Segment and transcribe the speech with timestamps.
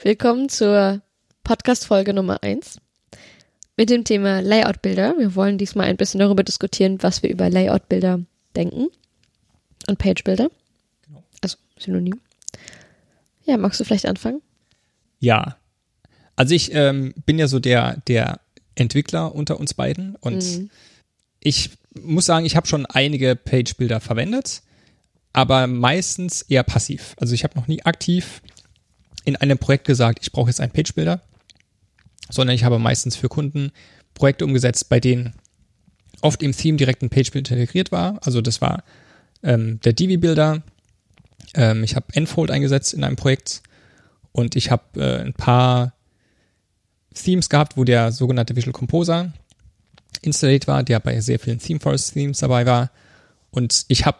[0.00, 1.02] Willkommen zur
[1.42, 2.78] Podcast-Folge Nummer 1
[3.76, 5.16] mit dem Thema Layout-Bilder.
[5.18, 8.20] Wir wollen diesmal ein bisschen darüber diskutieren, was wir über Layout-Bilder
[8.54, 8.90] denken
[9.88, 10.50] und Page-Bilder.
[11.04, 11.24] Genau.
[11.42, 12.20] Also Synonym.
[13.44, 14.40] Ja, magst du vielleicht anfangen?
[15.18, 15.56] Ja.
[16.36, 18.38] Also ich ähm, bin ja so der, der
[18.76, 20.70] Entwickler unter uns beiden und mhm.
[21.40, 21.70] ich
[22.00, 24.62] muss sagen, ich habe schon einige Page-Bilder verwendet,
[25.32, 27.16] aber meistens eher passiv.
[27.18, 28.42] Also ich habe noch nie aktiv
[29.28, 31.20] in einem Projekt gesagt, ich brauche jetzt einen Page-Builder,
[32.30, 33.72] sondern ich habe meistens für Kunden
[34.14, 35.34] Projekte umgesetzt, bei denen
[36.22, 38.18] oft im Theme direkt ein Page-Builder integriert war.
[38.22, 38.82] Also das war
[39.42, 40.62] ähm, der Divi-Builder.
[41.54, 43.62] Ähm, ich habe Enfold eingesetzt in einem Projekt
[44.32, 45.92] und ich habe äh, ein paar
[47.14, 49.32] Themes gehabt, wo der sogenannte Visual Composer
[50.22, 52.90] installiert war, der bei sehr vielen Theme Forest Themes dabei war.
[53.50, 54.18] Und ich habe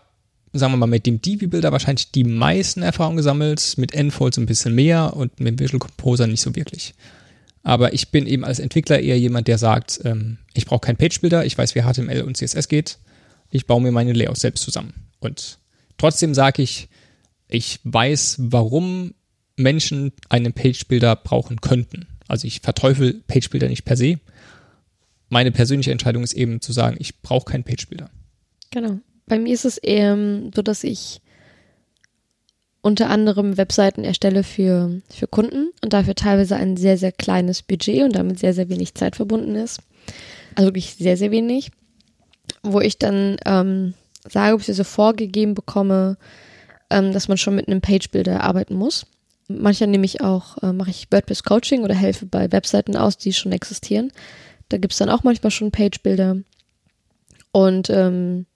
[0.52, 4.46] sagen wir mal, mit dem Divi-Builder wahrscheinlich die meisten Erfahrungen gesammelt, mit Enfold so ein
[4.46, 6.94] bisschen mehr und mit Visual Composer nicht so wirklich.
[7.62, 11.44] Aber ich bin eben als Entwickler eher jemand, der sagt, ähm, ich brauche keinen Page-Builder,
[11.44, 12.98] ich weiß, wie HTML und CSS geht,
[13.50, 14.94] ich baue mir meine Layouts selbst zusammen.
[15.20, 15.58] Und
[15.96, 16.88] trotzdem sage ich,
[17.48, 19.14] ich weiß, warum
[19.56, 22.06] Menschen einen Page-Builder brauchen könnten.
[22.26, 24.18] Also ich verteufel Page-Builder nicht per se.
[25.28, 28.10] Meine persönliche Entscheidung ist eben zu sagen, ich brauche keinen Page-Builder.
[28.70, 29.00] Genau.
[29.28, 30.16] Bei mir ist es eher
[30.54, 31.20] so, dass ich
[32.80, 38.02] unter anderem Webseiten erstelle für, für Kunden und dafür teilweise ein sehr, sehr kleines Budget
[38.02, 39.80] und damit sehr, sehr wenig Zeit verbunden ist.
[40.54, 41.70] Also wirklich sehr, sehr wenig.
[42.62, 43.94] Wo ich dann ähm,
[44.28, 46.16] sage, ob ich so vorgegeben bekomme,
[46.90, 49.06] ähm, dass man schon mit einem Page-Builder arbeiten muss.
[49.48, 53.52] Manchmal nehme ich auch, äh, mache ich WordPress-Coaching oder helfe bei Webseiten aus, die schon
[53.52, 54.12] existieren.
[54.68, 56.38] Da gibt es dann auch manchmal schon Page-Builder.
[57.52, 58.46] Und ähm,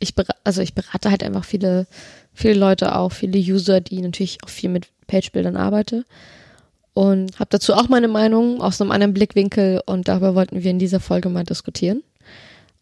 [0.00, 1.86] ich berate, also ich berate halt einfach viele,
[2.34, 6.04] viele Leute auch, viele User, die natürlich auch viel mit Page-Bildern arbeite.
[6.92, 10.80] Und habe dazu auch meine Meinung aus einem anderen Blickwinkel und darüber wollten wir in
[10.80, 12.02] dieser Folge mal diskutieren.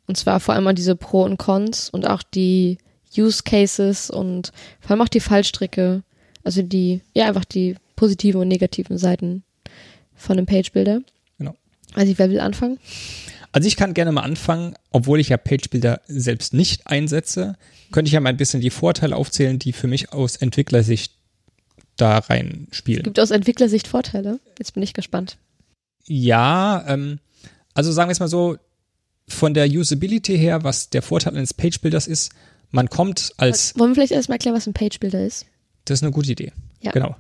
[0.07, 2.79] Und zwar vor allem auch diese Pro und Cons und auch die
[3.17, 6.03] Use Cases und vor allem auch die Fallstricke,
[6.45, 9.43] also die, ja, einfach die positiven und negativen Seiten
[10.15, 11.01] von einem Page-Builder.
[11.39, 11.55] Genau.
[11.95, 12.79] Also wer will anfangen?
[13.59, 17.57] Also ich kann gerne mal anfangen, obwohl ich ja Page-Builder selbst nicht einsetze,
[17.91, 21.13] könnte ich ja mal ein bisschen die Vorteile aufzählen, die für mich aus Entwicklersicht
[21.97, 23.03] da reinspielen.
[23.03, 24.39] Gibt aus Entwicklersicht Vorteile?
[24.61, 25.39] Jetzt bin ich gespannt.
[26.07, 27.19] Ja, ähm,
[27.75, 28.59] also sagen wir es mal so,
[29.27, 32.31] von der Usability her, was der Vorteil eines Page-Builders ist,
[32.71, 33.77] man kommt als.
[33.77, 35.47] Wollen wir vielleicht erstmal erklären, was ein Page-Builder ist?
[35.85, 36.53] Das ist eine gute Idee.
[36.81, 36.93] Ja.
[36.93, 37.17] Genau.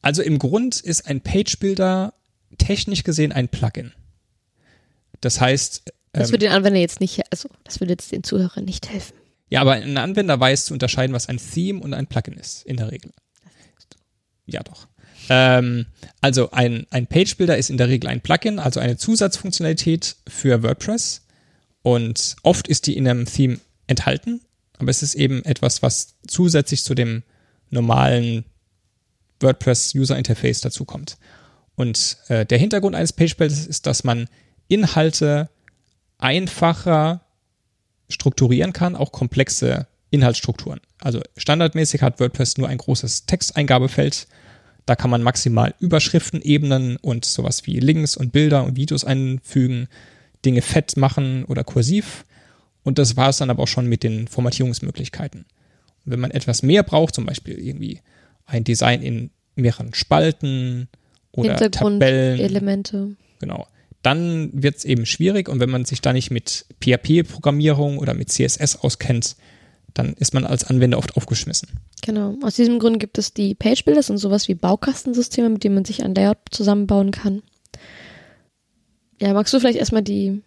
[0.00, 2.14] Also im Grund ist ein Page-Builder
[2.58, 3.92] technisch gesehen ein Plugin.
[5.26, 5.92] Das heißt.
[6.12, 9.16] Das würde ähm, den Anwender jetzt nicht, also das würde jetzt den Zuhörern nicht helfen.
[9.48, 12.76] Ja, aber ein Anwender weiß zu unterscheiden, was ein Theme und ein Plugin ist, in
[12.76, 13.10] der Regel.
[14.46, 14.86] Ja, doch.
[15.28, 15.86] Ähm,
[16.20, 20.62] also ein, ein Page Builder ist in der Regel ein Plugin, also eine Zusatzfunktionalität für
[20.62, 21.22] WordPress.
[21.82, 23.58] Und oft ist die in einem Theme
[23.88, 24.40] enthalten,
[24.78, 27.24] aber es ist eben etwas, was zusätzlich zu dem
[27.70, 28.44] normalen
[29.40, 31.18] WordPress User Interface dazukommt.
[31.74, 34.28] Und äh, der Hintergrund eines Page Builders ist, dass man
[34.68, 35.48] Inhalte
[36.18, 37.20] einfacher
[38.08, 40.80] strukturieren kann, auch komplexe Inhaltsstrukturen.
[41.00, 44.26] Also standardmäßig hat WordPress nur ein großes Texteingabefeld.
[44.86, 49.88] Da kann man maximal Überschriften, Ebenen und sowas wie Links und Bilder und Videos einfügen,
[50.44, 52.24] Dinge fett machen oder kursiv.
[52.84, 55.40] Und das war es dann aber auch schon mit den Formatierungsmöglichkeiten.
[56.04, 58.00] Und wenn man etwas mehr braucht, zum Beispiel irgendwie
[58.46, 60.88] ein Design in mehreren Spalten
[61.32, 62.38] oder Tabellen.
[62.38, 63.16] Elemente.
[63.40, 63.66] Genau
[64.02, 68.30] dann wird es eben schwierig und wenn man sich da nicht mit PHP-Programmierung oder mit
[68.30, 69.36] CSS auskennt,
[69.94, 71.68] dann ist man als Anwender oft aufgeschmissen.
[72.02, 72.36] Genau.
[72.42, 76.04] Aus diesem Grund gibt es die Page-Builders und sowas wie Baukastensysteme, mit denen man sich
[76.04, 77.42] ein Layout zusammenbauen kann.
[79.20, 80.42] Ja, magst du vielleicht erstmal die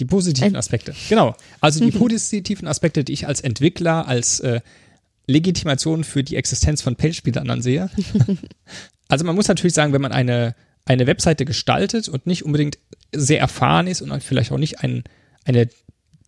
[0.00, 0.92] die positiven Aspekte.
[1.08, 1.36] Genau.
[1.60, 4.60] Also die positiven Aspekte, die ich als Entwickler als äh,
[5.26, 7.90] Legitimation für die Existenz von Page-Buildern ansehe.
[9.08, 12.78] also man muss natürlich sagen, wenn man eine eine Webseite gestaltet und nicht unbedingt
[13.12, 15.04] sehr erfahren ist und vielleicht auch nicht ein,
[15.44, 15.68] eine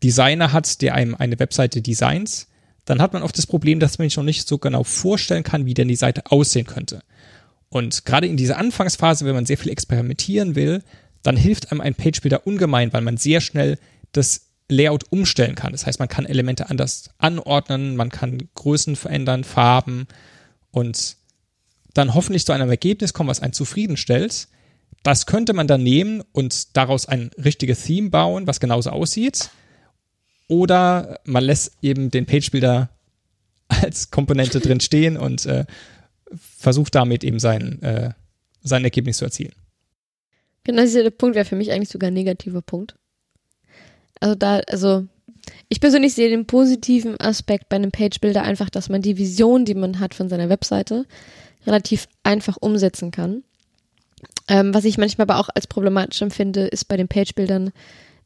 [0.02, 2.46] Designer hat, der einem eine Webseite designt,
[2.84, 5.66] dann hat man oft das Problem, dass man sich noch nicht so genau vorstellen kann,
[5.66, 7.02] wie denn die Seite aussehen könnte.
[7.68, 10.82] Und gerade in dieser Anfangsphase, wenn man sehr viel experimentieren will,
[11.22, 13.78] dann hilft einem ein Page-Builder ungemein, weil man sehr schnell
[14.12, 15.72] das Layout umstellen kann.
[15.72, 20.06] Das heißt, man kann Elemente anders anordnen, man kann Größen verändern, Farben
[20.70, 21.16] und
[21.96, 24.48] dann hoffentlich zu einem Ergebnis kommen, was einen zufriedenstellt.
[25.02, 29.50] Das könnte man dann nehmen und daraus ein richtiges Theme bauen, was genauso aussieht.
[30.48, 32.90] Oder man lässt eben den Page-Builder
[33.69, 35.64] als Komponente drin stehen und äh,
[36.37, 38.10] versucht damit eben sein, äh,
[38.62, 39.52] sein Ergebnis zu erzielen.
[40.64, 42.96] Genau, dieser Punkt wäre für mich eigentlich sogar ein negativer Punkt.
[44.19, 45.06] Also da, also
[45.69, 49.75] ich persönlich sehe den positiven Aspekt bei einem Page-Builder einfach, dass man die Vision, die
[49.75, 51.06] man hat von seiner Webseite,
[51.66, 53.42] relativ einfach umsetzen kann.
[54.48, 57.72] Ähm, was ich manchmal aber auch als problematisch empfinde, ist bei den Page-Bildern,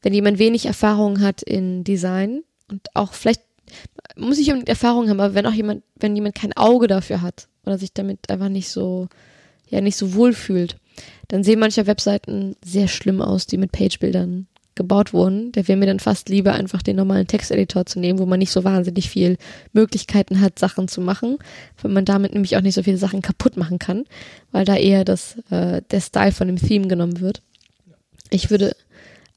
[0.02, 3.42] wenn jemand wenig Erfahrung hat in Design und auch vielleicht
[4.16, 7.48] muss ich unbedingt Erfahrung haben, aber wenn auch jemand, wenn jemand kein Auge dafür hat
[7.64, 9.08] oder sich damit einfach nicht so,
[9.69, 10.76] ja, nicht so wohl fühlt,
[11.28, 15.52] dann sehen manche Webseiten sehr schlimm aus, die mit Page-Bildern gebaut wurden.
[15.52, 18.52] Der wäre mir dann fast lieber, einfach den normalen Texteditor zu nehmen, wo man nicht
[18.52, 19.37] so wahnsinnig viel
[19.72, 21.38] Möglichkeiten hat, Sachen zu machen,
[21.82, 24.05] weil man damit nämlich auch nicht so viele Sachen kaputt machen kann,
[24.52, 27.43] weil da eher das, äh, der Style von dem Theme genommen wird.
[28.31, 28.75] Ich würde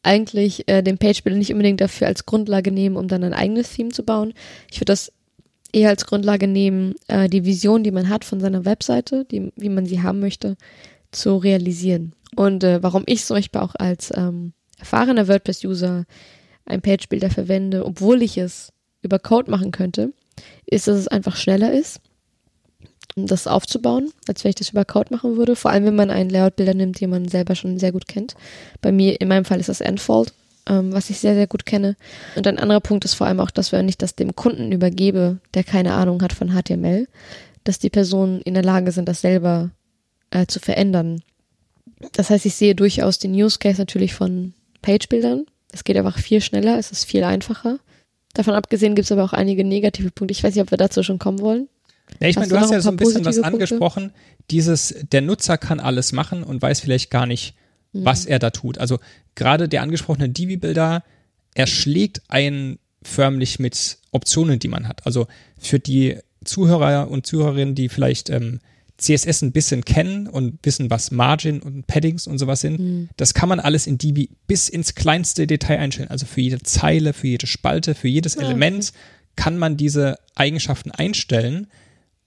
[0.04, 3.90] eigentlich äh, den Page-Builder nicht unbedingt dafür als Grundlage nehmen, um dann ein eigenes Theme
[3.90, 4.34] zu bauen.
[4.70, 5.12] Ich würde das
[5.72, 9.70] eher als Grundlage nehmen, äh, die Vision, die man hat von seiner Webseite, die, wie
[9.70, 10.56] man sie haben möchte,
[11.12, 12.14] zu realisieren.
[12.36, 16.06] Und äh, warum ich zum Beispiel auch als ähm, erfahrener WordPress-User
[16.66, 18.72] ein Page-Builder verwende, obwohl ich es
[19.02, 20.14] über Code machen könnte,
[20.66, 22.00] ist, dass es einfach schneller ist,
[23.16, 25.56] um das aufzubauen, als wenn ich das über Code machen würde.
[25.56, 28.36] Vor allem, wenn man einen Layout-Bilder nimmt, den man selber schon sehr gut kennt.
[28.82, 30.34] Bei mir, in meinem Fall ist das Enfold,
[30.68, 31.96] ähm, was ich sehr, sehr gut kenne.
[32.36, 35.40] Und ein anderer Punkt ist vor allem auch, dass wenn ich das dem Kunden übergebe,
[35.54, 37.08] der keine Ahnung hat von HTML,
[37.64, 39.72] dass die Personen in der Lage sind, das selber
[40.32, 41.22] äh, zu verändern.
[42.14, 44.54] Das heißt, ich sehe durchaus den Use Case natürlich von
[44.84, 45.46] Page-Bildern.
[45.72, 47.80] Es geht einfach viel schneller, es ist viel einfacher.
[48.36, 50.34] Davon abgesehen gibt es aber auch einige negative Punkte.
[50.34, 51.68] Ich weiß nicht, ob wir dazu schon kommen wollen.
[52.20, 54.12] Ja, ich meine, du hast ja so ein bisschen was angesprochen.
[54.12, 54.20] Punkte?
[54.52, 57.56] Dieses, der Nutzer kann alles machen und weiß vielleicht gar nicht,
[57.94, 58.06] mhm.
[58.06, 58.78] was er da tut.
[58.78, 59.00] Also
[59.36, 61.04] gerade der angesprochene Divi-Bilder
[61.56, 65.06] erschlägt einen förmlich mit Optionen, die man hat.
[65.06, 65.28] Also
[65.58, 68.60] für die Zuhörer und Zuhörerinnen, die vielleicht ähm,
[69.04, 73.10] CSS ein bisschen kennen und wissen, was Margin und Paddings und sowas sind, mhm.
[73.18, 76.10] das kann man alles in Divi bis ins kleinste Detail einstellen.
[76.10, 78.98] Also für jede Zeile, für jede Spalte, für jedes Element okay.
[79.36, 81.68] kann man diese Eigenschaften einstellen,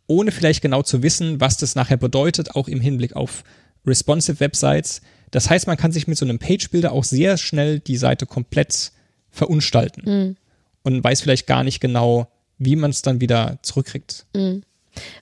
[0.07, 3.43] ohne vielleicht genau zu wissen, was das nachher bedeutet, auch im Hinblick auf
[3.87, 5.01] responsive Websites.
[5.31, 8.93] Das heißt, man kann sich mit so einem Page-Builder auch sehr schnell die Seite komplett
[9.31, 10.37] verunstalten mhm.
[10.83, 12.29] und weiß vielleicht gar nicht genau,
[12.59, 14.27] wie man es dann wieder zurückkriegt.
[14.35, 14.63] Mhm.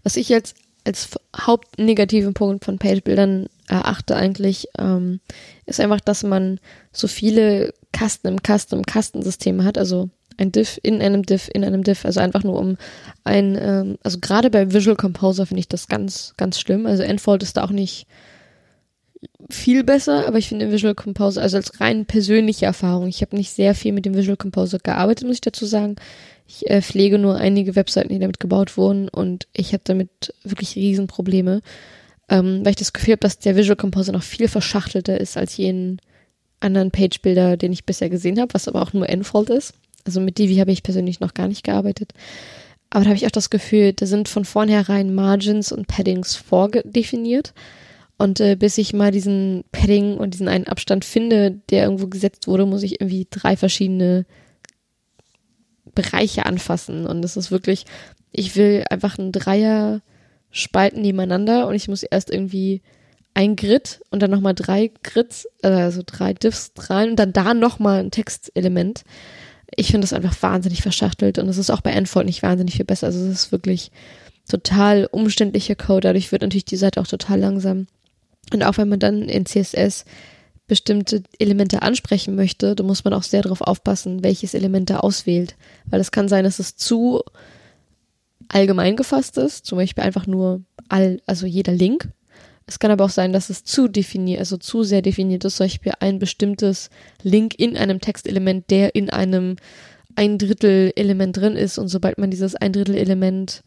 [0.03, 5.21] Was ich jetzt als hauptnegativen Punkt von Page-Bildern erachte eigentlich, ähm,
[5.67, 6.61] ist einfach, dass man
[6.93, 11.65] so viele Kasten im Kasten im Kastensystem hat, also ein Diff in einem Diff in
[11.65, 12.77] einem Diff, also einfach nur um
[13.23, 16.87] ein, ähm, also gerade bei Visual Composer finde ich das ganz, ganz schlimm.
[16.87, 18.07] Also Enfold ist da auch nicht
[19.51, 23.51] viel besser, aber ich finde Visual Composer, also als rein persönliche Erfahrung, ich habe nicht
[23.51, 25.97] sehr viel mit dem Visual Composer gearbeitet, muss ich dazu sagen.
[26.47, 30.77] Ich äh, pflege nur einige Webseiten, die damit gebaut wurden und ich habe damit wirklich
[30.77, 31.63] Riesenprobleme,
[32.29, 35.57] ähm, weil ich das Gefühl habe, dass der Visual Composer noch viel verschachtelter ist als
[35.57, 36.01] jeden
[36.61, 39.75] anderen Page-Builder, den ich bisher gesehen habe, was aber auch nur Enfold ist.
[40.05, 42.13] Also mit Divi habe ich persönlich noch gar nicht gearbeitet.
[42.91, 47.53] Aber da habe ich auch das Gefühl, da sind von vornherein Margins und Paddings vorgedefiniert.
[48.17, 52.47] Und äh, bis ich mal diesen Padding und diesen einen Abstand finde, der irgendwo gesetzt
[52.47, 54.25] wurde, muss ich irgendwie drei verschiedene
[55.95, 57.07] Bereiche anfassen.
[57.07, 57.85] Und das ist wirklich,
[58.33, 60.01] ich will einfach einen Dreier
[60.51, 62.81] Spalten nebeneinander und ich muss erst irgendwie
[63.35, 67.99] ein Grid und dann nochmal drei Grids, also drei Diffs rein und dann da nochmal
[67.99, 69.03] ein Textelement.
[69.75, 72.85] Ich finde das einfach wahnsinnig verschachtelt und es ist auch bei Enfold nicht wahnsinnig viel
[72.85, 73.09] besser.
[73.09, 73.91] Also es ist wirklich
[74.49, 76.03] total umständlicher Code.
[76.03, 77.89] Dadurch wird natürlich die Seite auch total langsam.
[78.53, 80.05] Und auch wenn man dann in CSS
[80.67, 85.57] bestimmte Elemente ansprechen möchte, da muss man auch sehr darauf aufpassen, welches Element er auswählt.
[85.87, 87.23] Weil es kann sein, dass es zu
[88.49, 92.09] allgemein gefasst ist, zum Beispiel einfach nur all, also jeder Link.
[92.67, 95.67] Es kann aber auch sein, dass es zu definiert, also zu sehr definiert ist, zum
[95.67, 96.89] Beispiel ein bestimmtes
[97.23, 99.57] Link in einem Textelement, der in einem
[100.17, 103.65] ein Drittel Element drin ist und sobald man dieses ein Drittel Element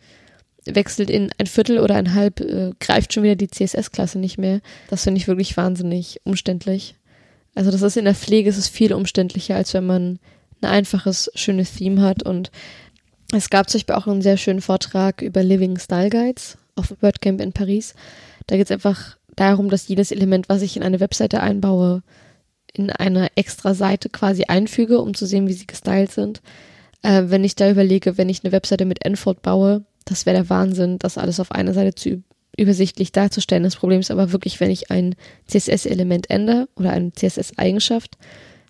[0.75, 4.61] wechselt in ein Viertel oder ein Halb, äh, greift schon wieder die CSS-Klasse nicht mehr.
[4.89, 6.95] Das finde ich wirklich wahnsinnig umständlich.
[7.55, 10.19] Also das ist in der Pflege ist es viel umständlicher, als wenn man
[10.61, 12.23] ein einfaches, schönes Theme hat.
[12.23, 12.51] Und
[13.33, 17.41] es gab zum Beispiel auch einen sehr schönen Vortrag über Living Style Guides auf WordCamp
[17.41, 17.95] in Paris.
[18.45, 22.03] Da geht es einfach darum, dass jedes Element, was ich in eine Webseite einbaue,
[22.73, 26.41] in eine extra Seite quasi einfüge, um zu sehen, wie sie gestylt sind.
[27.01, 30.49] Äh, wenn ich da überlege, wenn ich eine Webseite mit Enfold baue, das wäre der
[30.49, 32.23] Wahnsinn, das alles auf einer Seite zu
[32.57, 33.63] übersichtlich darzustellen.
[33.63, 35.15] Das Problem ist aber wirklich, wenn ich ein
[35.47, 38.17] CSS-Element ändere oder eine CSS-Eigenschaft,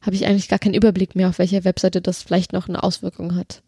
[0.02, 3.36] habe ich eigentlich gar keinen Überblick mehr, auf welcher Webseite das vielleicht noch eine Auswirkung
[3.36, 3.62] hat.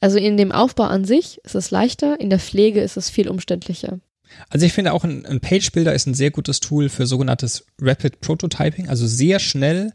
[0.00, 3.28] Also in dem Aufbau an sich ist es leichter, in der Pflege ist es viel
[3.28, 4.00] umständlicher.
[4.48, 7.66] Also ich finde auch ein, ein Page Builder ist ein sehr gutes Tool für sogenanntes
[7.80, 9.92] Rapid Prototyping, also sehr schnell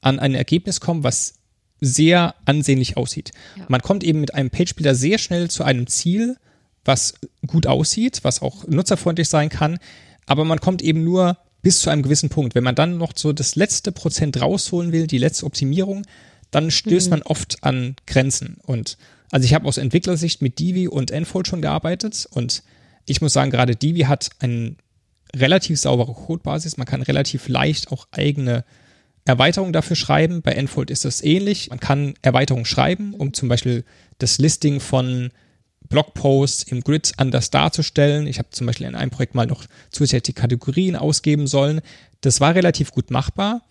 [0.00, 1.34] an ein Ergebnis kommen, was
[1.80, 3.32] sehr ansehnlich aussieht.
[3.56, 3.66] Ja.
[3.68, 6.36] Man kommt eben mit einem Page Builder sehr schnell zu einem Ziel,
[6.84, 7.14] was
[7.46, 9.78] gut aussieht, was auch nutzerfreundlich sein kann,
[10.26, 12.54] aber man kommt eben nur bis zu einem gewissen Punkt.
[12.54, 16.06] Wenn man dann noch so das letzte Prozent rausholen will, die letzte Optimierung,
[16.50, 17.10] dann stößt mhm.
[17.10, 18.58] man oft an Grenzen.
[18.62, 18.98] Und
[19.30, 22.62] also ich habe aus Entwicklersicht mit Divi und Enfold schon gearbeitet und
[23.06, 24.76] ich muss sagen, gerade Divi hat eine
[25.34, 26.76] relativ saubere Codebasis.
[26.76, 28.64] Man kann relativ leicht auch eigene
[29.24, 30.42] Erweiterungen dafür schreiben.
[30.42, 31.70] Bei Enfold ist das ähnlich.
[31.70, 33.84] Man kann Erweiterungen schreiben, um zum Beispiel
[34.18, 35.30] das Listing von
[35.94, 38.26] Blogposts im Grid anders darzustellen.
[38.26, 41.82] Ich habe zum Beispiel in einem Projekt mal noch zusätzliche Kategorien ausgeben sollen.
[42.20, 43.62] Das war relativ gut machbar.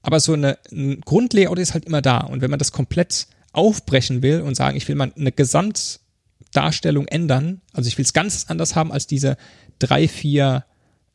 [0.00, 2.20] Aber so eine, ein Grundlayout ist halt immer da.
[2.20, 7.60] Und wenn man das komplett aufbrechen will und sagen, ich will mal eine Gesamtdarstellung ändern,
[7.74, 9.36] also ich will es ganz anders haben als diese
[9.78, 10.64] drei, vier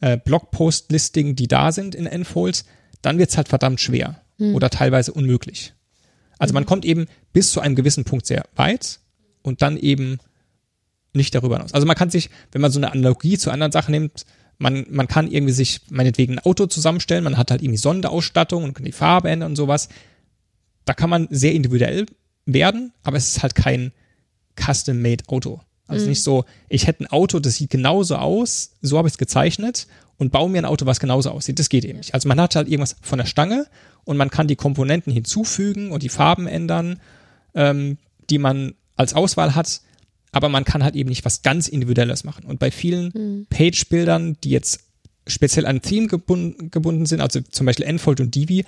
[0.02, 2.66] äh, Blogpost-Listing, die da sind in Enfolds,
[3.02, 4.54] dann wird es halt verdammt schwer mhm.
[4.54, 5.74] oder teilweise unmöglich.
[6.38, 6.58] Also mhm.
[6.58, 9.00] man kommt eben bis zu einem gewissen Punkt sehr weit
[9.42, 10.20] und dann eben
[11.14, 11.74] nicht darüber hinaus.
[11.74, 14.26] Also man kann sich, wenn man so eine Analogie zu anderen Sachen nimmt,
[14.60, 18.74] man, man kann irgendwie sich meinetwegen ein Auto zusammenstellen, man hat halt irgendwie Sonderausstattung und
[18.74, 19.90] kann die Farbe ändern und sowas.
[20.86, 22.06] Da kann man sehr individuell
[22.46, 23.92] werden, aber es ist halt kein
[24.56, 25.62] custom-made Auto.
[25.88, 26.10] Also mhm.
[26.10, 29.88] nicht so, ich hätte ein Auto, das sieht genauso aus, so habe ich es gezeichnet
[30.18, 31.60] und baue mir ein Auto, was genauso aussieht.
[31.60, 32.14] Das geht eben nicht.
[32.14, 33.68] Also man hat halt irgendwas von der Stange
[34.04, 37.00] und man kann die Komponenten hinzufügen und die Farben ändern,
[37.54, 37.98] ähm,
[38.30, 39.82] die man als Auswahl hat,
[40.38, 42.46] aber man kann halt eben nicht was ganz Individuelles machen.
[42.46, 43.48] Und bei vielen mhm.
[43.50, 44.80] Page-Bildern, die jetzt
[45.28, 48.64] speziell an Theme gebunden, gebunden sind, also zum Beispiel Enfold und Divi,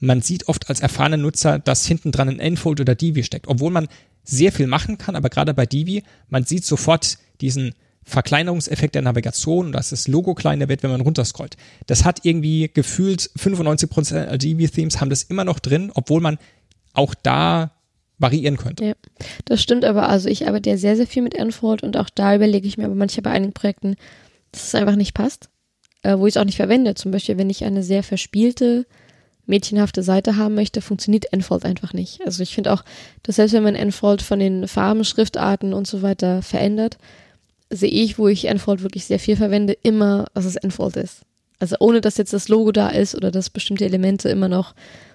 [0.00, 3.72] man sieht oft als erfahrener Nutzer, dass hinten dran ein Enfold oder Divi steckt, obwohl
[3.72, 3.88] man
[4.22, 9.72] sehr viel machen kann, aber gerade bei Divi, man sieht sofort diesen Verkleinerungseffekt der Navigation
[9.72, 11.56] dass das Logo kleiner wird, wenn man runterscrollt.
[11.86, 16.38] Das hat irgendwie gefühlt 95% der Divi-Themes haben das immer noch drin, obwohl man
[16.92, 17.72] auch da
[18.18, 18.84] variieren könnte.
[18.84, 18.92] Ja,
[19.44, 20.08] das stimmt aber.
[20.08, 22.84] Also ich arbeite ja sehr, sehr viel mit Enfold und auch da überlege ich mir
[22.84, 23.96] aber manchmal bei einigen Projekten,
[24.52, 25.48] dass es einfach nicht passt,
[26.02, 26.94] äh, wo ich es auch nicht verwende.
[26.94, 28.86] Zum Beispiel, wenn ich eine sehr verspielte,
[29.46, 32.24] mädchenhafte Seite haben möchte, funktioniert Enfold einfach nicht.
[32.24, 32.84] Also ich finde auch,
[33.22, 36.98] dass selbst wenn man Enfold von den Farben, Schriftarten und so weiter verändert,
[37.70, 41.22] sehe ich, wo ich Enfold wirklich sehr viel verwende, immer, dass es Enfold ist.
[41.58, 44.74] Also ohne, dass jetzt das Logo da ist oder dass bestimmte Elemente immer noch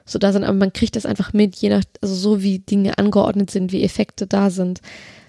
[0.09, 2.97] so da sind, aber man kriegt das einfach mit, je nach, also so wie Dinge
[2.97, 4.81] angeordnet sind, wie Effekte da sind.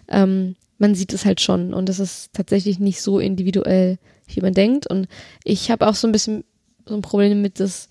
[0.09, 4.55] Ähm, man sieht es halt schon und es ist tatsächlich nicht so individuell, wie man
[4.55, 4.87] denkt.
[4.87, 5.09] Und
[5.45, 6.45] ich habe auch so ein bisschen
[6.87, 7.89] so ein Problem mit das,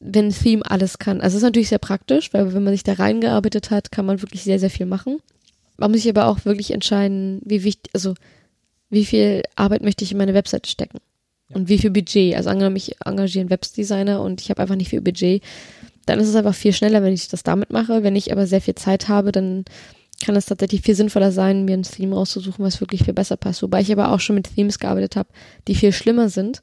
[0.00, 1.20] wenn ein Theme alles kann.
[1.20, 4.22] Also es ist natürlich sehr praktisch, weil wenn man sich da reingearbeitet hat, kann man
[4.22, 5.18] wirklich sehr, sehr viel machen.
[5.76, 8.14] Man muss sich aber auch wirklich entscheiden, wie wichtig, also
[8.90, 10.98] wie viel Arbeit möchte ich in meine Webseite stecken
[11.52, 12.36] und wie viel Budget.
[12.36, 15.42] Also angenommen, ich engagiere einen Webdesigner und ich habe einfach nicht viel Budget,
[16.06, 18.02] dann ist es einfach viel schneller, wenn ich das damit mache.
[18.02, 19.64] Wenn ich aber sehr viel Zeit habe, dann
[20.24, 23.62] kann es tatsächlich viel sinnvoller sein, mir ein Theme rauszusuchen, was wirklich viel besser passt.
[23.62, 25.28] Wobei ich aber auch schon mit Themes gearbeitet habe,
[25.68, 26.62] die viel schlimmer sind,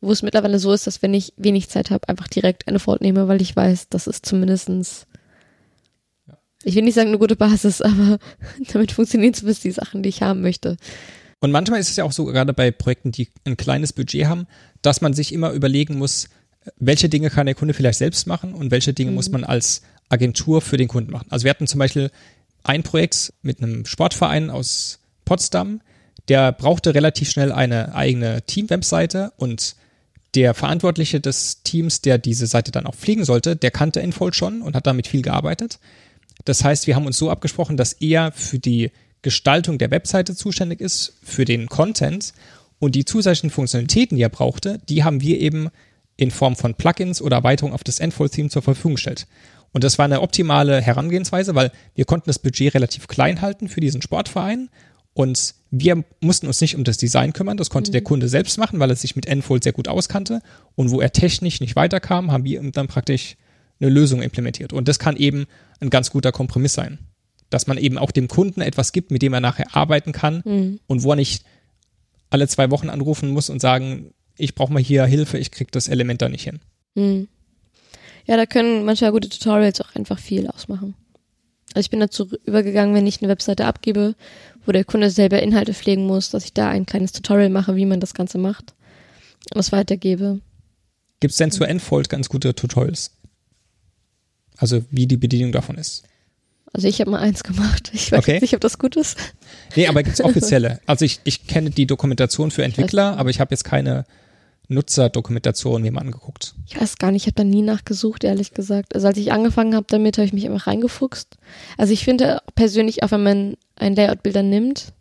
[0.00, 3.00] wo es mittlerweile so ist, dass wenn ich wenig Zeit habe, einfach direkt eine Fault
[3.00, 5.06] nehme, weil ich weiß, das ist zumindestens
[6.62, 8.18] ich will nicht sagen eine gute Basis, aber
[8.72, 10.76] damit funktionieren zumindest die Sachen, die ich haben möchte.
[11.40, 14.46] Und manchmal ist es ja auch so, gerade bei Projekten, die ein kleines Budget haben,
[14.82, 16.28] dass man sich immer überlegen muss,
[16.76, 19.16] welche Dinge kann der Kunde vielleicht selbst machen und welche Dinge mhm.
[19.16, 21.26] muss man als Agentur für den Kunden machen.
[21.30, 22.10] Also wir hatten zum Beispiel
[22.62, 25.80] ein Projekt mit einem Sportverein aus Potsdam,
[26.28, 29.76] der brauchte relativ schnell eine eigene Team-Webseite und
[30.34, 34.62] der Verantwortliche des Teams, der diese Seite dann auch pflegen sollte, der kannte Infold schon
[34.62, 35.78] und hat damit viel gearbeitet.
[36.44, 38.90] Das heißt, wir haben uns so abgesprochen, dass er für die
[39.22, 42.32] Gestaltung der Webseite zuständig ist, für den Content
[42.78, 45.68] und die zusätzlichen Funktionalitäten, die er brauchte, die haben wir eben
[46.20, 49.26] in Form von Plugins oder Erweiterungen auf das Endfold-Theme zur Verfügung gestellt.
[49.72, 53.80] Und das war eine optimale Herangehensweise, weil wir konnten das Budget relativ klein halten für
[53.80, 54.68] diesen Sportverein
[55.14, 57.92] und wir mussten uns nicht um das Design kümmern, das konnte mhm.
[57.92, 60.40] der Kunde selbst machen, weil er sich mit Enfold sehr gut auskannte.
[60.74, 63.36] Und wo er technisch nicht weiterkam, haben wir ihm dann praktisch
[63.80, 64.72] eine Lösung implementiert.
[64.72, 65.46] Und das kann eben
[65.80, 66.98] ein ganz guter Kompromiss sein.
[67.48, 70.80] Dass man eben auch dem Kunden etwas gibt, mit dem er nachher arbeiten kann mhm.
[70.86, 71.44] und wo er nicht
[72.28, 75.88] alle zwei Wochen anrufen muss und sagen, ich brauche mal hier Hilfe, ich kriege das
[75.88, 76.60] Element da nicht hin.
[76.94, 77.28] Mhm.
[78.26, 80.94] Ja, da können manchmal gute Tutorials auch einfach viel ausmachen.
[81.74, 84.14] Also ich bin dazu übergegangen, wenn ich eine Webseite abgebe,
[84.66, 87.86] wo der Kunde selber Inhalte pflegen muss, dass ich da ein kleines Tutorial mache, wie
[87.86, 88.74] man das Ganze macht
[89.50, 90.40] und das weitergebe.
[91.20, 93.12] Gibt es denn zu Enfold ganz gute Tutorials?
[94.56, 96.04] Also wie die Bedienung davon ist?
[96.72, 97.90] Also ich habe mal eins gemacht.
[97.94, 98.38] Ich weiß Okay.
[98.40, 99.16] nicht, ob das gut ist.
[99.76, 100.80] Nee, aber gibt's offizielle?
[100.86, 104.04] Also ich, ich kenne die Dokumentation für Entwickler, aber ich habe jetzt keine
[104.70, 106.54] Nutzerdokumentation mir mal angeguckt.
[106.66, 108.94] Ich weiß gar nicht, ich habe da nie nachgesucht, ehrlich gesagt.
[108.94, 111.36] Also als ich angefangen habe damit, habe ich mich einfach reingefuchst.
[111.76, 114.92] Also ich finde persönlich, auch wenn man ein Layout-Bilder nimmt,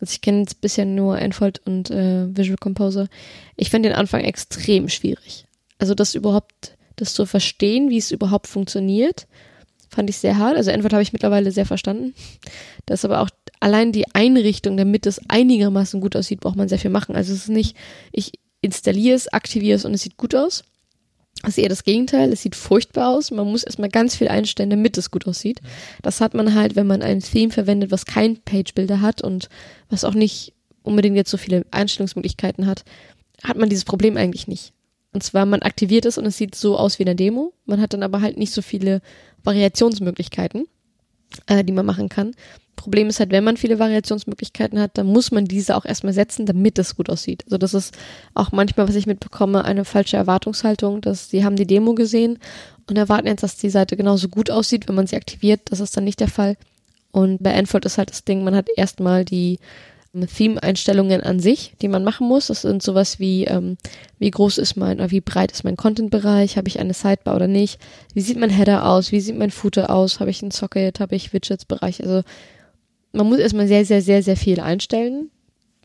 [0.00, 3.08] also ich kenne jetzt bisher nur Enfold und äh, Visual Composer,
[3.56, 5.46] ich finde den Anfang extrem schwierig.
[5.78, 9.26] Also das überhaupt, das zu verstehen, wie es überhaupt funktioniert,
[9.88, 10.56] fand ich sehr hart.
[10.56, 12.14] Also Enfold habe ich mittlerweile sehr verstanden.
[12.84, 13.30] Das ist aber auch
[13.60, 17.16] allein die Einrichtung, damit es einigermaßen gut aussieht, braucht man sehr viel machen.
[17.16, 17.76] Also es ist nicht,
[18.12, 20.64] ich installiere es, und es sieht gut aus.
[21.42, 22.32] Das ist eher das Gegenteil.
[22.32, 23.30] Es sieht furchtbar aus.
[23.30, 25.60] Man muss erstmal ganz viel einstellen, damit es gut aussieht.
[26.02, 29.48] Das hat man halt, wenn man ein Theme verwendet, was kein Page-Builder hat und
[29.88, 30.52] was auch nicht
[30.82, 32.84] unbedingt jetzt so viele Einstellungsmöglichkeiten hat,
[33.42, 34.72] hat man dieses Problem eigentlich nicht.
[35.12, 37.52] Und zwar, man aktiviert es und es sieht so aus wie in der Demo.
[37.64, 39.00] Man hat dann aber halt nicht so viele
[39.42, 40.66] Variationsmöglichkeiten,
[41.46, 42.34] äh, die man machen kann.
[42.80, 46.46] Problem ist halt, wenn man viele Variationsmöglichkeiten hat, dann muss man diese auch erstmal setzen,
[46.46, 47.44] damit es gut aussieht.
[47.44, 47.94] Also das ist
[48.32, 52.38] auch manchmal, was ich mitbekomme, eine falsche Erwartungshaltung, dass sie haben die Demo gesehen
[52.88, 55.60] und erwarten jetzt, dass die Seite genauso gut aussieht, wenn man sie aktiviert.
[55.66, 56.56] Das ist dann nicht der Fall.
[57.12, 59.58] Und bei Enfold ist halt das Ding, man hat erstmal die
[60.14, 62.46] ähm, Theme-Einstellungen an sich, die man machen muss.
[62.46, 63.76] Das sind sowas wie, ähm,
[64.18, 67.48] wie groß ist mein, oder wie breit ist mein Content-Bereich, habe ich eine Sidebar oder
[67.48, 67.78] nicht,
[68.14, 71.14] wie sieht mein Header aus, wie sieht mein Footer aus, habe ich ein Socket, habe
[71.14, 72.22] ich Widgets-Bereich, also
[73.12, 75.30] man muss erstmal sehr, sehr, sehr, sehr viel einstellen,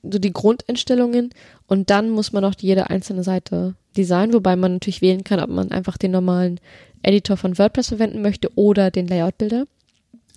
[0.04, 1.32] so die Grundeinstellungen
[1.68, 5.50] und dann muss man auch jede einzelne Seite designen, wobei man natürlich wählen kann, ob
[5.50, 6.60] man einfach den normalen
[7.02, 9.66] Editor von WordPress verwenden möchte oder den Layout-Bilder.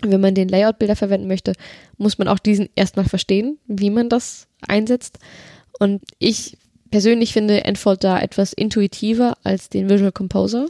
[0.02, 1.54] Wenn man den Layout-Bilder verwenden möchte,
[1.96, 5.18] muss man auch diesen erstmal verstehen, wie man das einsetzt.
[5.78, 6.56] Und ich
[6.90, 10.66] persönlich finde Enfold da etwas intuitiver als den Visual Composer.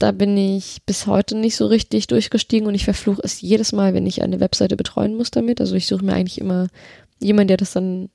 [0.00, 3.92] Da bin ich bis heute nicht so richtig durchgestiegen und ich verfluche es jedes Mal,
[3.92, 5.60] wenn ich eine Webseite betreuen muss damit.
[5.60, 6.68] Also ich suche mir eigentlich immer
[7.20, 8.08] jemanden, der das dann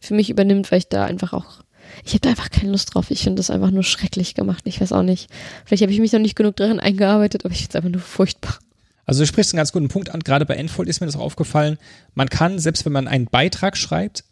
[0.00, 1.60] für mich übernimmt, weil ich da einfach auch,
[2.02, 3.10] ich habe da einfach keine Lust drauf.
[3.10, 4.62] Ich finde das einfach nur schrecklich gemacht.
[4.64, 5.28] Ich weiß auch nicht.
[5.66, 8.00] Vielleicht habe ich mich noch nicht genug darin eingearbeitet, aber ich finde es einfach nur
[8.00, 8.58] furchtbar.
[9.04, 10.20] Also du sprichst einen ganz guten Punkt an.
[10.20, 11.76] Gerade bei Enfold ist mir das auch aufgefallen.
[12.14, 14.24] Man kann, selbst wenn man einen Beitrag schreibt,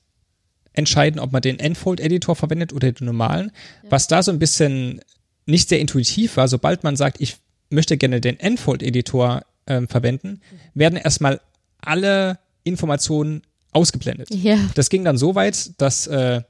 [0.72, 3.52] entscheiden, ob man den Enfold-Editor verwendet oder den normalen.
[3.90, 5.02] Was da so ein bisschen
[5.50, 7.36] nicht sehr intuitiv war, sobald man sagt, ich
[7.70, 10.40] möchte gerne den Enfold-Editor ähm, verwenden,
[10.74, 11.40] werden erstmal
[11.80, 14.34] alle Informationen ausgeblendet.
[14.34, 14.58] Ja.
[14.74, 16.42] Das ging dann so weit, dass äh,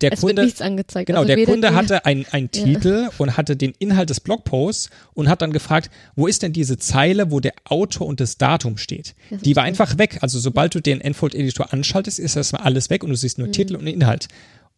[0.00, 1.06] der Es Kunde wird nichts angezeigt.
[1.06, 2.46] Genau, also der Kunde hatte einen Ja.
[2.48, 6.78] Titel und hatte den Inhalt des Blogposts und hat dann gefragt, wo ist denn diese
[6.78, 9.14] Zeile, wo der Autor und das Datum steht?
[9.30, 9.68] Das Die war so.
[9.68, 10.18] einfach weg.
[10.20, 13.52] Also sobald du den Enfold-Editor anschaltest, ist erstmal alles weg und du siehst nur Mhm.
[13.52, 14.28] Titel und Inhalt.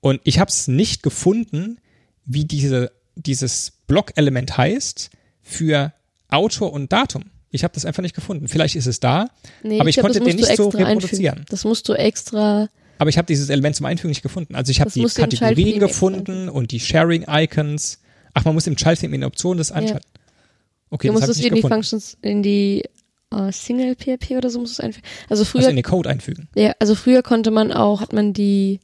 [0.00, 1.78] Und ich habe es nicht gefunden,
[2.24, 5.10] wie diese, dieses Blog-Element heißt
[5.42, 5.92] für
[6.28, 7.24] Autor und Datum.
[7.50, 8.48] Ich habe das einfach nicht gefunden.
[8.48, 9.28] Vielleicht ist es da,
[9.62, 10.84] Nee, aber ich, glaub, konnte den nicht so extra einfügen.
[10.86, 11.44] reproduzieren.
[11.48, 14.54] Das musst du extra, Aber ich habe dieses Element zum Einfügen nicht gefunden.
[14.54, 18.00] Also ich habe die Kategorien gefunden und die Sharing-Icons.
[18.34, 20.06] Ach, man muss im Child Theme in den Optionen das einschalten.
[20.90, 21.62] Okay, du musst es ich in die.
[21.62, 22.84] Functions, in die
[23.32, 25.06] äh, Single PHP oder so musst du es einfügen.
[25.30, 26.48] Also früher, Also in den Code einfügen.
[26.54, 28.80] ja, also früher konnte man auch, hat man die,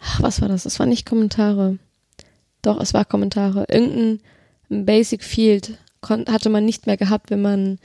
[0.00, 0.62] ach, was war das?
[0.62, 1.78] Das waren nicht Kommentare.
[2.64, 3.66] Doch, es war Kommentare.
[3.68, 4.20] Irgendein
[4.68, 7.78] Basic Field hatte man nicht mehr gehabt, wenn man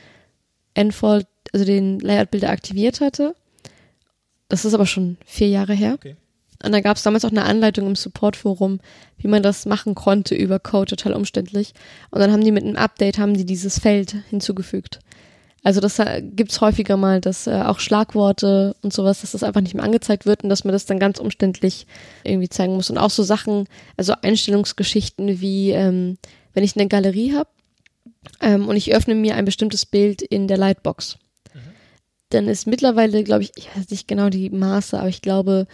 [0.74, 3.36] Enfold, also den Layout-Bilder aktiviert hatte.
[4.48, 5.94] Das ist aber schon vier Jahre her.
[5.96, 6.15] Okay.
[6.63, 8.80] Und da gab es damals auch eine Anleitung im Support-Forum,
[9.18, 11.74] wie man das machen konnte über Code, total umständlich.
[12.10, 15.00] Und dann haben die mit einem Update, haben die dieses Feld hinzugefügt.
[15.63, 19.62] Also das äh, gibt's häufiger mal, dass äh, auch Schlagworte und sowas, dass das einfach
[19.62, 21.86] nicht mehr angezeigt wird und dass man das dann ganz umständlich
[22.24, 22.89] irgendwie zeigen muss.
[22.89, 23.67] Und auch so Sachen,
[23.98, 26.17] also Einstellungsgeschichten wie, ähm,
[26.54, 27.50] wenn ich eine Galerie habe
[28.41, 31.17] ähm, und ich öffne mir ein bestimmtes Bild in der Lightbox,
[32.30, 35.67] dann ist mittlerweile, glaube ich, ich weiß nicht genau die Maße, aber ich glaube,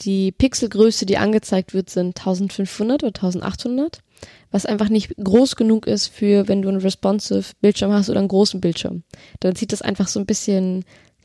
[0.00, 4.00] die Pixelgröße, die angezeigt wird, sind 1500 oder 1800,
[4.50, 8.28] was einfach nicht groß genug ist für, wenn du einen responsive Bildschirm hast oder einen
[8.28, 9.02] großen Bildschirm.
[9.40, 10.84] Dann sieht das einfach so ein bisschen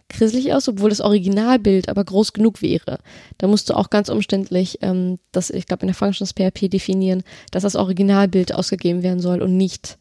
[0.10, 3.00] grisselig aus, obwohl das Originalbild aber groß genug wäre.
[3.38, 7.24] Da musst du auch ganz umständlich, ähm, das, ich glaube, in der Functions PHP definieren,
[7.52, 9.98] dass das Originalbild ausgegeben werden soll und nicht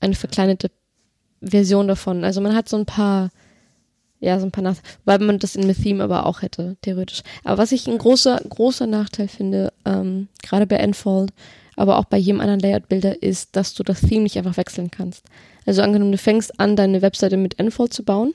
[0.00, 0.70] eine verkleinerte
[1.40, 2.24] Version davon.
[2.24, 3.30] Also man hat so ein paar
[4.20, 7.22] ja, so ein paar Nachteile, weil man das in Theme aber auch hätte, theoretisch.
[7.44, 11.30] Aber was ich ein großer, großer Nachteil finde, ähm, gerade bei Enfold,
[11.78, 15.24] aber auch bei jedem anderen Layout-Bilder, ist, dass du das Theme nicht einfach wechseln kannst.
[15.64, 18.34] Also angenommen, du fängst an, deine Webseite mit Enfold zu bauen,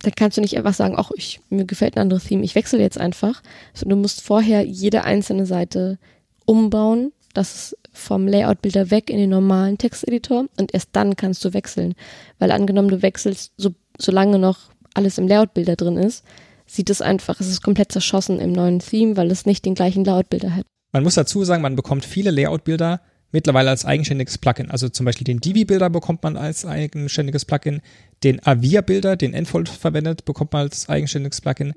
[0.00, 2.80] dann kannst du nicht einfach sagen, ach, ich, mir gefällt ein anderes Theme, ich wechsle
[2.80, 3.42] jetzt einfach.
[3.72, 5.98] Sondern du musst vorher jede einzelne Seite
[6.44, 11.54] umbauen, dass es vom Layout-Bilder weg in den normalen Texteditor und erst dann kannst du
[11.54, 11.94] wechseln.
[12.40, 14.58] Weil angenommen, du wechselst, so, solange noch
[14.94, 16.24] alles im Layout-Bilder drin ist,
[16.66, 20.04] sieht es einfach, es ist komplett zerschossen im neuen Theme, weil es nicht den gleichen
[20.04, 20.66] Layout-Bilder hat.
[20.92, 23.00] Man muss dazu sagen, man bekommt viele Layout-Bilder
[23.32, 24.70] mittlerweile als eigenständiges Plugin.
[24.70, 27.80] Also zum Beispiel den Divi-Bilder bekommt man als eigenständiges Plugin,
[28.22, 31.72] den Avia-Bilder, den Enfold verwendet, bekommt man als eigenständiges Plugin.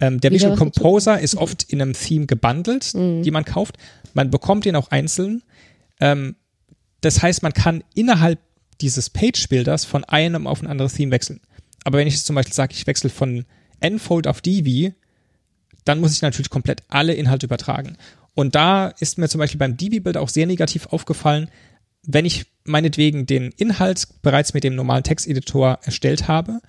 [0.00, 3.22] Ähm, der Visual Composer ist oft in einem Theme gebundelt, mhm.
[3.22, 3.78] die man kauft.
[4.14, 5.42] Man bekommt den auch einzeln.
[5.98, 6.36] Ähm,
[7.00, 8.38] das heißt, man kann innerhalb
[8.80, 11.40] dieses Page-Bilders von einem auf ein anderes Theme wechseln.
[11.84, 13.44] Aber wenn ich jetzt zum Beispiel sage, ich wechsle von
[13.80, 14.92] Enfold auf Divi,
[15.84, 17.96] dann muss ich natürlich komplett alle Inhalte übertragen.
[18.38, 21.50] Und da ist mir zum Beispiel beim Divi-Bild auch sehr negativ aufgefallen,
[22.06, 26.60] wenn ich meinetwegen den Inhalt bereits mit dem normalen Texteditor erstellt habe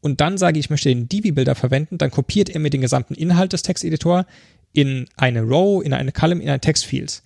[0.00, 3.52] und dann sage, ich möchte den Divi-Bilder verwenden, dann kopiert er mir den gesamten Inhalt
[3.52, 4.24] des Texteditors
[4.72, 7.20] in eine Row, in eine Column, in ein Textfield.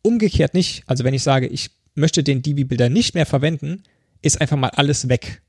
[0.00, 0.84] Umgekehrt nicht.
[0.86, 3.82] Also wenn ich sage, ich möchte den Divi-Bilder nicht mehr verwenden,
[4.22, 5.42] ist einfach mal alles weg.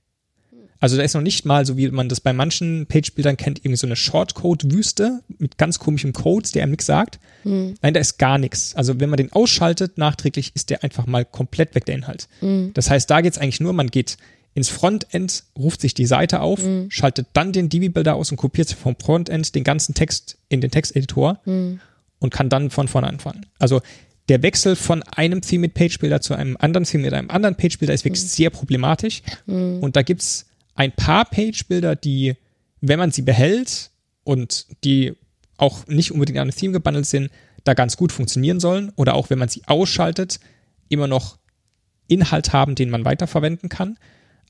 [0.84, 3.78] Also da ist noch nicht mal, so wie man das bei manchen Page-Bildern kennt, irgendwie
[3.78, 7.22] so eine Shortcode-Wüste mit ganz komischem Code, der einem nichts sagt.
[7.46, 7.76] Mhm.
[7.82, 8.76] Nein, da ist gar nichts.
[8.76, 12.28] Also wenn man den ausschaltet, nachträglich ist der einfach mal komplett weg, der Inhalt.
[12.42, 12.72] Mhm.
[12.74, 14.18] Das heißt, da geht es eigentlich nur, man geht
[14.56, 16.92] ins Frontend, ruft sich die Seite auf, mhm.
[16.92, 21.40] schaltet dann den Divi-Builder aus und kopiert vom Frontend den ganzen Text in den Texteditor
[21.46, 21.80] mhm.
[22.20, 23.46] und kann dann von vorne anfangen.
[23.58, 23.80] Also
[24.28, 27.94] der Wechsel von einem Theme mit Page-Builder zu einem anderen Theme mit einem anderen Page-Builder
[27.94, 28.28] ist wirklich mhm.
[28.28, 29.22] sehr problematisch.
[29.46, 29.80] Mhm.
[29.80, 32.36] Und da gibt's ein paar Page-Builder, die,
[32.82, 33.92] wenn man sie behält
[34.24, 35.14] und die
[35.58, 37.32] auch nicht unbedingt an ein Theme gebundelt sind,
[37.64, 38.92] da ganz gut funktionieren sollen.
[38.96, 40.40] Oder auch wenn man sie ausschaltet,
[40.90, 41.38] immer noch
[42.08, 43.98] Inhalt haben, den man weiterverwenden kann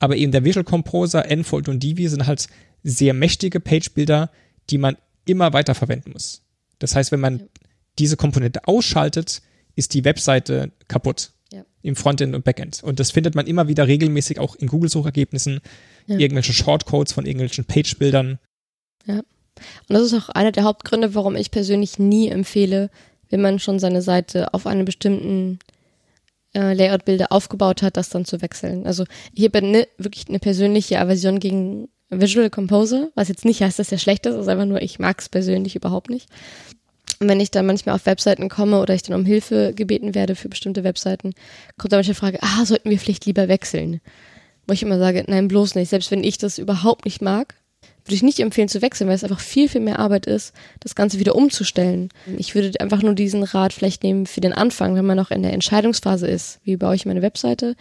[0.03, 2.47] aber eben der Visual Composer, Enfold und Divi sind halt
[2.83, 4.31] sehr mächtige Page-Builder,
[4.69, 6.41] die man immer weiter verwenden muss.
[6.79, 7.45] Das heißt, wenn man ja.
[7.99, 9.41] diese Komponente ausschaltet,
[9.75, 11.31] ist die Webseite kaputt.
[11.53, 11.63] Ja.
[11.83, 12.83] Im Frontend und Backend.
[12.83, 15.61] Und das findet man immer wieder regelmäßig auch in Google-Suchergebnissen,
[16.07, 16.17] ja.
[16.17, 18.39] irgendwelche Shortcodes von irgendwelchen Page-Bildern.
[19.05, 19.17] Ja.
[19.17, 19.25] Und
[19.89, 22.89] das ist auch einer der Hauptgründe, warum ich persönlich nie empfehle,
[23.29, 25.59] wenn man schon seine Seite auf einen bestimmten
[26.53, 28.85] äh, Layout-Bilder aufgebaut hat, das dann zu wechseln.
[28.85, 33.79] Also ich habe ne, wirklich eine persönliche Aversion gegen Visual Composer, was jetzt nicht heißt,
[33.79, 36.29] dass er schlecht ist, ist einfach nur, ich mag es persönlich überhaupt nicht.
[37.19, 40.35] Und wenn ich dann manchmal auf Webseiten komme oder ich dann um Hilfe gebeten werde
[40.35, 41.33] für bestimmte Webseiten,
[41.77, 44.01] kommt dann manchmal die Frage, ah, sollten wir vielleicht lieber wechseln?
[44.67, 45.89] Wo ich immer sage, nein, bloß nicht.
[45.89, 47.55] Selbst wenn ich das überhaupt nicht mag,
[48.05, 50.95] würde ich nicht empfehlen zu wechseln, weil es einfach viel, viel mehr Arbeit ist, das
[50.95, 52.09] Ganze wieder umzustellen.
[52.37, 55.41] Ich würde einfach nur diesen Rat vielleicht nehmen für den Anfang, wenn man noch in
[55.41, 56.59] der Entscheidungsphase ist.
[56.63, 57.75] Wie baue ich meine Webseite?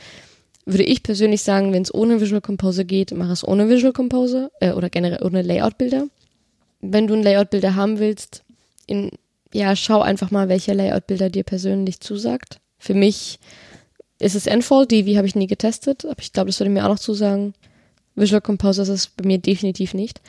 [0.65, 4.51] Würde ich persönlich sagen, wenn es ohne Visual Composer geht, mach es ohne Visual Composer
[4.61, 6.07] äh, oder generell ohne Layout-Bilder.
[6.81, 8.45] Wenn du ein Layout-Bilder haben willst,
[8.87, 9.11] in,
[9.53, 12.61] ja, schau einfach mal, welcher Layout-Bilder dir persönlich zusagt.
[12.79, 13.41] Für mich
[14.23, 16.91] ist es Enfold, wie habe ich nie getestet, aber ich glaube, das würde mir auch
[16.91, 17.55] noch zusagen.
[18.15, 20.21] Visual Composer ist es bei mir definitiv nicht.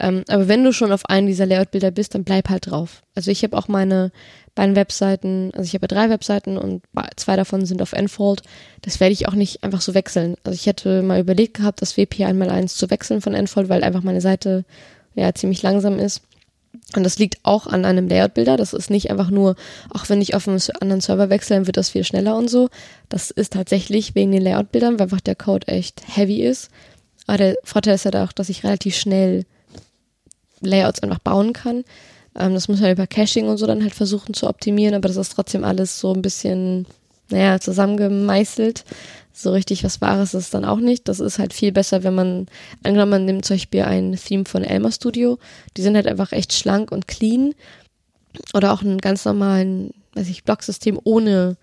[0.00, 3.02] Ähm, aber wenn du schon auf einem dieser Layout-Bilder bist, dann bleib halt drauf.
[3.14, 4.10] Also ich habe auch meine
[4.54, 6.82] beiden Webseiten, also ich habe drei Webseiten und
[7.16, 8.42] zwei davon sind auf Enfold.
[8.82, 10.36] Das werde ich auch nicht einfach so wechseln.
[10.44, 13.84] Also ich hätte mal überlegt gehabt, das WP einmal eins zu wechseln von Enfold, weil
[13.84, 14.64] einfach meine Seite
[15.14, 16.22] ja ziemlich langsam ist.
[16.96, 18.56] Und das liegt auch an einem Layout-Bilder.
[18.56, 19.56] Das ist nicht einfach nur,
[19.90, 22.68] auch wenn ich auf einen anderen Server wechsle, dann wird das viel schneller und so.
[23.08, 26.70] Das ist tatsächlich wegen den Layout-Bildern, weil einfach der Code echt heavy ist.
[27.26, 29.44] Aber der Vorteil ist halt auch, dass ich relativ schnell
[30.60, 31.84] Layouts einfach bauen kann.
[32.38, 35.16] Ähm, das muss man über Caching und so dann halt versuchen zu optimieren, aber das
[35.16, 36.86] ist trotzdem alles so ein bisschen,
[37.30, 38.84] naja, zusammengemeißelt.
[39.36, 41.08] So richtig was Wahres ist es dann auch nicht.
[41.08, 42.46] Das ist halt viel besser, wenn man,
[42.84, 45.38] angenommen, man nimmt zum Beispiel ein Theme von Elmer Studio.
[45.76, 47.52] Die sind halt einfach echt schlank und clean.
[48.54, 51.56] Oder auch einen ganz normalen, weiß ich, Blocksystem ohne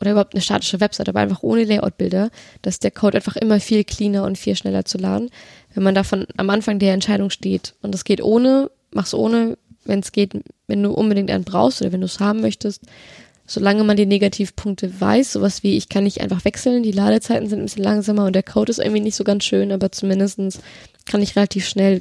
[0.00, 2.30] oder überhaupt eine statische Website, aber einfach ohne Layout-Bilder,
[2.62, 5.30] dass der Code einfach immer viel cleaner und viel schneller zu laden.
[5.74, 10.00] Wenn man davon am Anfang der Entscheidung steht und es geht ohne, mach's ohne, wenn
[10.00, 10.32] es geht,
[10.66, 12.82] wenn du unbedingt einen brauchst oder wenn du es haben möchtest,
[13.50, 17.58] solange man die Negativpunkte weiß, sowas wie ich kann nicht einfach wechseln, die Ladezeiten sind
[17.58, 20.60] ein bisschen langsamer und der Code ist irgendwie nicht so ganz schön, aber zumindestens
[21.04, 21.98] kann ich relativ schnell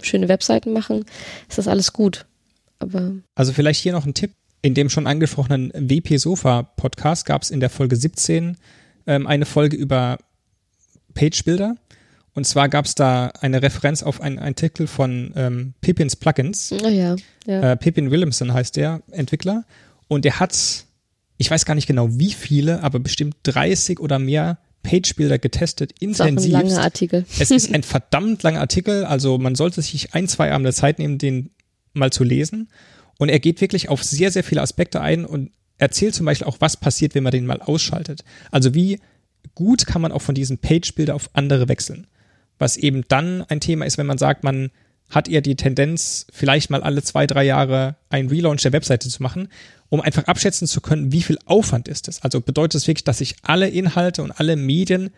[0.00, 1.04] schöne Webseiten machen,
[1.48, 2.26] ist das alles gut.
[2.78, 4.30] Aber also vielleicht hier noch ein Tipp,
[4.62, 8.56] in dem schon angesprochenen WP Sofa Podcast gab es in der Folge 17
[9.08, 10.18] ähm, eine Folge über
[11.14, 11.74] Page-Builder.
[12.34, 16.72] Und zwar gab es da eine Referenz auf einen Artikel von ähm, Pippins Plugins.
[16.72, 17.72] Oh ja, ja.
[17.72, 19.64] Äh, Pippin Williamson heißt der Entwickler.
[20.08, 20.84] Und der hat,
[21.42, 26.34] ich weiß gar nicht genau wie viele, aber bestimmt 30 oder mehr Page-Builder getestet, intensiv.
[26.34, 27.26] Das ist ein langer Artikel.
[27.38, 31.18] es ist ein verdammt langer Artikel, also man sollte sich ein, zwei Abende Zeit nehmen,
[31.18, 31.50] den
[31.94, 32.68] mal zu lesen.
[33.18, 36.60] Und er geht wirklich auf sehr, sehr viele Aspekte ein und erzählt zum Beispiel auch,
[36.60, 38.22] was passiert, wenn man den mal ausschaltet.
[38.52, 39.00] Also wie
[39.56, 42.06] gut kann man auch von diesem Page-Builder auf andere wechseln.
[42.56, 44.70] Was eben dann ein Thema ist, wenn man sagt, man
[45.10, 49.22] hat eher die Tendenz, vielleicht mal alle zwei, drei Jahre einen Relaunch der Webseite zu
[49.22, 49.48] machen,
[49.92, 52.22] um einfach abschätzen zu können, wie viel Aufwand ist es.
[52.22, 55.10] Also bedeutet es wirklich, dass ich alle Inhalte und alle Medien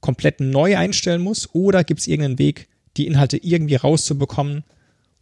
[0.00, 4.64] komplett neu einstellen muss oder gibt es irgendeinen Weg, die Inhalte irgendwie rauszubekommen,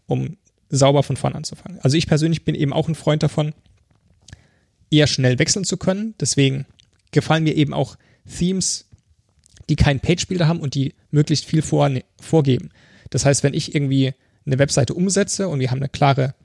[0.06, 0.36] um
[0.70, 1.80] sauber von vorn anzufangen.
[1.80, 3.54] Also ich persönlich bin eben auch ein Freund davon,
[4.88, 6.14] eher schnell wechseln zu können.
[6.20, 6.64] Deswegen
[7.10, 7.98] gefallen mir eben auch
[8.38, 8.86] Themes,
[9.68, 12.70] die keinen Page-Builder haben und die möglichst viel vor, vorgeben.
[13.10, 14.14] Das heißt, wenn ich irgendwie
[14.46, 16.36] eine Webseite umsetze und wir haben eine klare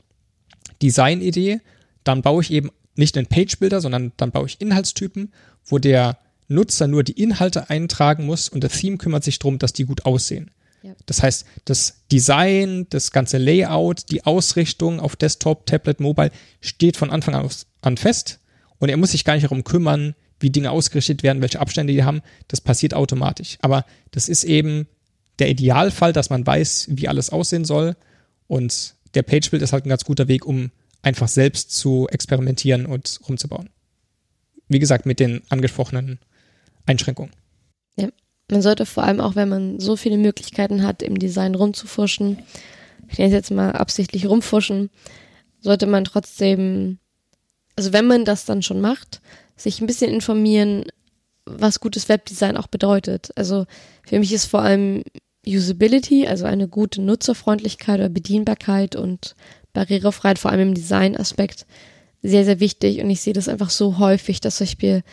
[0.82, 1.62] Design-Idee,
[2.04, 5.32] dann baue ich eben nicht einen Page-Builder, sondern dann baue ich Inhaltstypen,
[5.66, 9.74] wo der Nutzer nur die Inhalte eintragen muss und das Theme kümmert sich darum, dass
[9.74, 10.52] die gut aussehen.
[10.82, 10.94] Ja.
[11.06, 16.32] Das heißt, das Design, das ganze Layout, die Ausrichtung auf Desktop, Tablet, Mobile
[16.62, 17.50] steht von Anfang
[17.82, 18.40] an fest
[18.80, 22.04] und er muss sich gar nicht darum kümmern, wie Dinge ausgerichtet werden, welche Abstände die
[22.04, 22.22] haben.
[22.48, 23.58] Das passiert automatisch.
[23.62, 24.88] Aber das ist eben
[25.40, 27.96] der Idealfall, dass man weiß, wie alles aussehen soll
[28.48, 33.20] und der Page-Build ist halt ein ganz guter Weg, um einfach selbst zu experimentieren und
[33.28, 33.70] rumzubauen.
[34.68, 36.20] Wie gesagt, mit den angesprochenen
[36.86, 37.32] Einschränkungen.
[37.98, 38.10] Ja,
[38.52, 42.40] man sollte vor allem auch, wenn man so viele Möglichkeiten hat, im Design rumzufuschen,
[43.10, 44.90] ich nenne es jetzt mal absichtlich rumfuschen,
[45.62, 47.00] sollte man trotzdem,
[47.76, 49.22] also wenn man das dann schon macht,
[49.56, 50.86] sich ein bisschen informieren,
[51.46, 53.32] was gutes Webdesign auch bedeutet.
[53.36, 53.66] Also
[54.06, 55.04] für mich ist vor allem
[55.46, 59.36] Usability, also eine gute Nutzerfreundlichkeit oder Bedienbarkeit und
[59.78, 61.68] Barrierefreiheit, vor allem im Design-Aspekt,
[62.24, 63.00] sehr, sehr wichtig.
[63.00, 65.04] Und ich sehe das einfach so häufig, dass solche Beispiel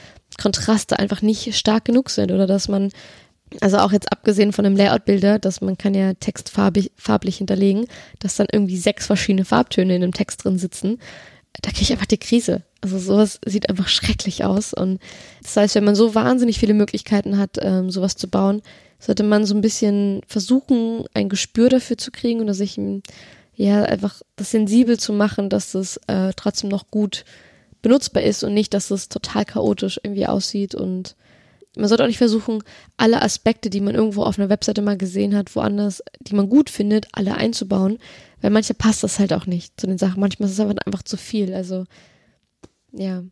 [0.41, 2.91] Kontraste einfach nicht stark genug sind oder dass man,
[3.61, 7.87] also auch jetzt abgesehen von einem Layout-Bilder, dass man kann ja Text farblich, farblich hinterlegen,
[8.19, 10.99] dass dann irgendwie sechs verschiedene Farbtöne in einem Text drin sitzen.
[11.63, 12.63] Da kriege ich einfach die Krise.
[12.81, 14.75] Also sowas sieht einfach schrecklich aus.
[14.75, 14.99] Und
[15.43, 18.61] das heißt, wenn man so wahnsinnig viele Möglichkeiten hat, ähm, sowas zu bauen,
[18.99, 22.77] sollte man so ein bisschen versuchen, ein Gespür dafür zu kriegen oder sich
[23.57, 27.25] ja einfach das sensibel zu machen, dass es äh, trotzdem noch gut
[27.83, 31.17] benutzbar ist und nicht, dass es total chaotisch irgendwie aussieht und
[31.77, 32.63] man sollte auch nicht versuchen,
[32.97, 36.71] alle Aspekte, die man irgendwo auf einer Webseite mal gesehen hat, woanders, die man gut
[36.71, 37.99] findet, alle einzubauen,
[38.41, 40.21] weil manchmal passt das halt auch nicht zu den Sachen.
[40.21, 41.53] Manchmal ist es einfach, einfach zu viel.
[41.53, 41.85] Also,
[42.93, 43.25] ja.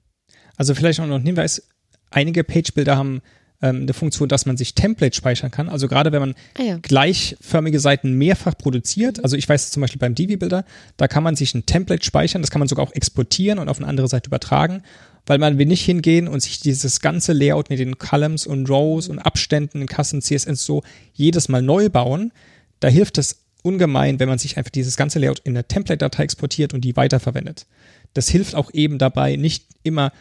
[0.57, 1.69] Also vielleicht auch noch ein Hinweis,
[2.11, 3.23] einige Page-Builder haben
[3.63, 5.69] ähm, eine Funktion, dass man sich Templates speichern kann.
[5.69, 6.79] Also gerade wenn man ah, ja.
[6.83, 10.65] gleichförmige Seiten mehrfach produziert, also ich weiß zum Beispiel beim Divi-Builder,
[10.97, 13.79] da kann man sich ein Template speichern, das kann man sogar auch exportieren und auf
[13.79, 14.83] eine andere Seite übertragen,
[15.27, 19.09] weil man will nicht hingehen und sich dieses ganze Layout mit den Columns und Rows
[19.09, 20.83] und Abständen in Kassen, CSS so
[21.15, 22.33] jedes Mal neu bauen.
[22.81, 26.75] Da hilft es ungemein, wenn man sich einfach dieses ganze Layout in eine Template-Datei exportiert
[26.75, 27.67] und die weiterverwendet.
[28.13, 30.13] Das hilft auch eben dabei, nicht immer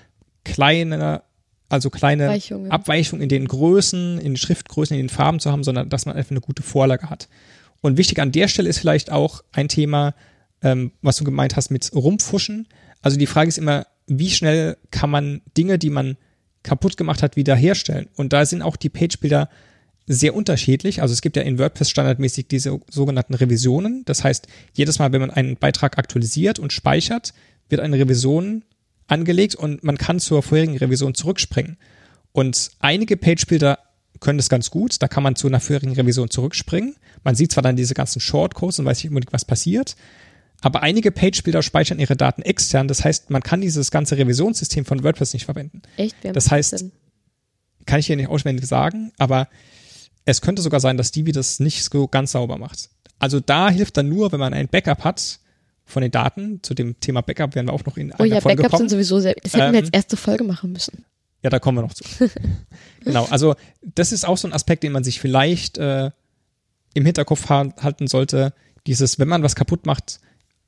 [0.44, 1.24] kleine
[1.72, 2.72] also kleine Abweichungen.
[2.72, 6.16] Abweichungen in den Größen, in den Schriftgrößen, in den Farben zu haben, sondern dass man
[6.16, 7.28] einfach eine gute Vorlage hat.
[7.82, 10.14] Und wichtig an der Stelle ist vielleicht auch ein Thema,
[10.62, 12.68] ähm, was du gemeint hast mit Rumfuschen.
[13.02, 16.18] Also die Frage ist immer, wie schnell kann man Dinge, die man
[16.64, 18.08] kaputt gemacht hat, wiederherstellen?
[18.16, 19.50] Und da sind auch die Page-Bilder
[20.08, 21.02] sehr unterschiedlich.
[21.02, 24.04] Also es gibt ja in WordPress standardmäßig diese sogenannten Revisionen.
[24.06, 27.34] Das heißt, jedes Mal, wenn man einen Beitrag aktualisiert und speichert,
[27.70, 28.64] wird eine Revision
[29.08, 31.78] angelegt und man kann zur vorherigen Revision zurückspringen.
[32.32, 33.80] Und einige Page-Builder
[34.20, 35.02] können das ganz gut.
[35.02, 36.96] Da kann man zu einer vorherigen Revision zurückspringen.
[37.24, 39.96] Man sieht zwar dann diese ganzen Shortcodes und weiß nicht unbedingt, was passiert.
[40.62, 42.88] Aber einige Page-Builder speichern ihre Daten extern.
[42.88, 45.82] Das heißt, man kann dieses ganze Revisionssystem von WordPress nicht verwenden.
[45.98, 46.16] Echt?
[46.22, 46.86] Wer das heißt, das
[47.86, 49.48] kann ich hier nicht auswendig sagen, aber
[50.26, 52.90] es könnte sogar sein, dass Divi das nicht so ganz sauber macht.
[53.18, 55.40] Also da hilft dann nur, wenn man ein Backup hat,
[55.92, 56.60] von den Daten.
[56.64, 58.90] Zu dem Thema Backup werden wir auch noch in einer oh ja, Folge Backups kommen.
[58.90, 61.06] sind sowieso sehr, das hätten ähm, wir als erste Folge machen müssen.
[61.44, 62.04] Ja, da kommen wir noch zu.
[63.04, 66.12] genau, also das ist auch so ein Aspekt, den man sich vielleicht äh,
[66.94, 68.54] im Hinterkopf halten sollte.
[68.88, 70.20] Dieses, wenn man was kaputt macht,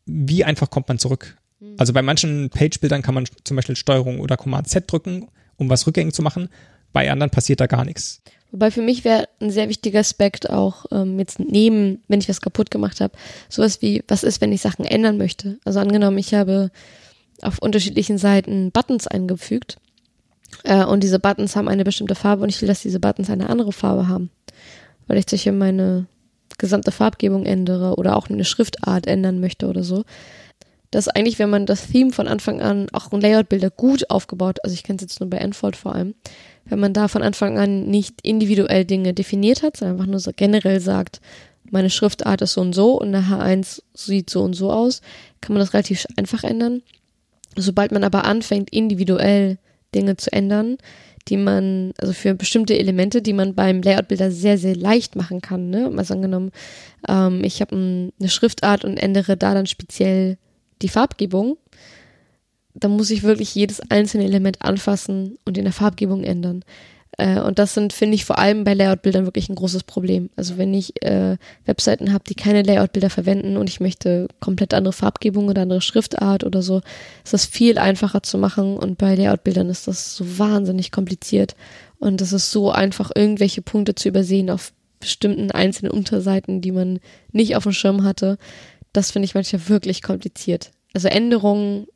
[0.06, 1.38] wie einfach kommt man zurück?
[1.60, 1.76] Mhm.
[1.78, 5.86] Also bei manchen Page-Bildern kann man zum Beispiel Steuerung oder Command Z drücken, um was
[5.86, 6.50] rückgängig zu machen.
[6.94, 8.22] Bei anderen passiert da gar nichts.
[8.52, 12.40] Wobei für mich wäre ein sehr wichtiger Aspekt auch ähm, jetzt neben, wenn ich was
[12.40, 13.14] kaputt gemacht habe,
[13.50, 15.58] sowas wie, was ist, wenn ich Sachen ändern möchte.
[15.66, 16.70] Also angenommen, ich habe
[17.42, 19.78] auf unterschiedlichen Seiten Buttons eingefügt
[20.64, 23.50] äh, und diese Buttons haben eine bestimmte Farbe und ich will, dass diese Buttons eine
[23.50, 24.30] andere Farbe haben,
[25.08, 26.06] weil ich sicher meine
[26.60, 30.04] gesamte Farbgebung ändere oder auch eine Schriftart ändern möchte oder so.
[30.92, 34.76] Dass eigentlich, wenn man das Theme von Anfang an, auch ein Layout-Bilder gut aufgebaut, also
[34.76, 36.14] ich kenne es jetzt nur bei Enfold vor allem,
[36.66, 40.32] wenn man da von Anfang an nicht individuell Dinge definiert hat, sondern einfach nur so
[40.36, 41.22] generell sagt,
[41.70, 45.02] meine Schriftart ist so und so und eine H1 sieht so und so aus,
[45.42, 46.82] kann man das relativ einfach ändern.
[47.56, 49.58] Sobald man aber anfängt, individuell
[49.94, 50.78] Dinge zu ändern,
[51.30, 55.70] die man, also für bestimmte Elemente, die man beim Layout-Bilder sehr, sehr leicht machen kann.
[55.70, 55.92] Ne?
[55.96, 56.52] Also angenommen,
[57.08, 60.38] ähm, ich habe ein, eine Schriftart und ändere da dann speziell
[60.82, 61.58] die Farbgebung,
[62.74, 66.64] dann muss ich wirklich jedes einzelne Element anfassen und in der Farbgebung ändern.
[67.18, 70.30] Äh, und das sind, finde ich, vor allem bei Layout-Bildern wirklich ein großes Problem.
[70.36, 74.94] Also wenn ich äh, Webseiten habe, die keine Layout-Bilder verwenden und ich möchte komplett andere
[74.94, 76.82] Farbgebung oder andere Schriftart oder so,
[77.24, 78.78] ist das viel einfacher zu machen.
[78.78, 81.56] Und bei Layout-Bildern ist das so wahnsinnig kompliziert.
[82.00, 87.00] Und es ist so einfach, irgendwelche Punkte zu übersehen auf bestimmten einzelnen Unterseiten, die man
[87.32, 88.38] nicht auf dem Schirm hatte.
[88.94, 90.72] Das finde ich manchmal wirklich kompliziert.
[90.94, 91.88] Also Änderungen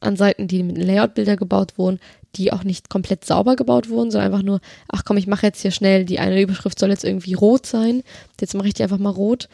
[0.00, 2.00] an Seiten, die mit Layout-Bilder gebaut wurden,
[2.36, 5.62] die auch nicht komplett sauber gebaut wurden, sondern einfach nur, ach komm, ich mache jetzt
[5.62, 8.02] hier schnell, die eine Überschrift soll jetzt irgendwie rot sein,
[8.40, 9.48] jetzt mache ich die einfach mal rot.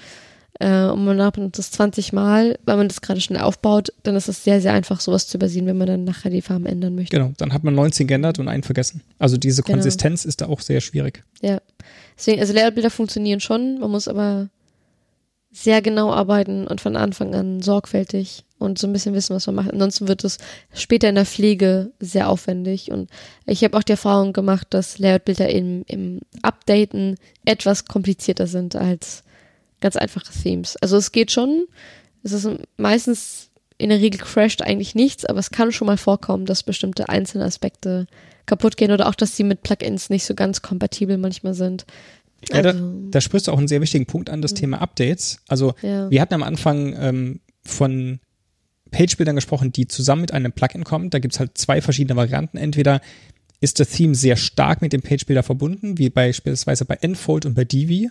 [0.59, 4.29] Äh, und man macht das 20 Mal, weil man das gerade schnell aufbaut, dann ist
[4.29, 7.17] es sehr, sehr einfach, sowas zu übersehen, wenn man dann nachher die Farben ändern möchte.
[7.17, 9.03] Genau, dann hat man 19 geändert und einen vergessen.
[9.19, 9.77] Also diese genau.
[9.77, 10.29] Konsistenz genau.
[10.29, 11.25] ist da auch sehr schwierig.
[11.43, 11.61] Ja.
[12.17, 14.49] Deswegen, also Layout-Bilder funktionieren schon, man muss aber
[15.53, 19.57] sehr genau arbeiten und von Anfang an sorgfältig und so ein bisschen wissen, was man
[19.57, 19.73] macht.
[19.73, 20.39] Ansonsten wird es
[20.75, 22.91] später in der Pflege sehr aufwendig.
[22.91, 23.11] Und
[23.47, 29.25] ich habe auch die Erfahrung gemacht, dass Layout-Bilder im, im Updaten etwas komplizierter sind als
[29.81, 30.77] ganz einfache Themes.
[30.77, 31.67] Also es geht schon.
[32.23, 36.47] Es ist meistens in der Regel crasht eigentlich nichts, aber es kann schon mal vorkommen,
[36.47, 38.07] dass bestimmte einzelne Aspekte
[38.47, 41.85] kaputt gehen oder auch, dass sie mit Plugins nicht so ganz kompatibel manchmal sind.
[42.51, 44.57] Ja, da, also da, sprichst du auch einen sehr wichtigen Punkt an, das mhm.
[44.57, 45.39] Thema Updates.
[45.49, 46.11] Also ja.
[46.11, 48.21] wir hatten am Anfang ähm, von
[48.91, 51.11] Page-Bildern gesprochen, die zusammen mit einem Plugin kommen.
[51.11, 52.57] Da gibt es halt zwei verschiedene Varianten.
[52.57, 53.01] Entweder
[53.61, 57.65] ist das Theme sehr stark mit dem Page-Bilder verbunden, wie beispielsweise bei Enfold und bei
[57.65, 58.11] Divi.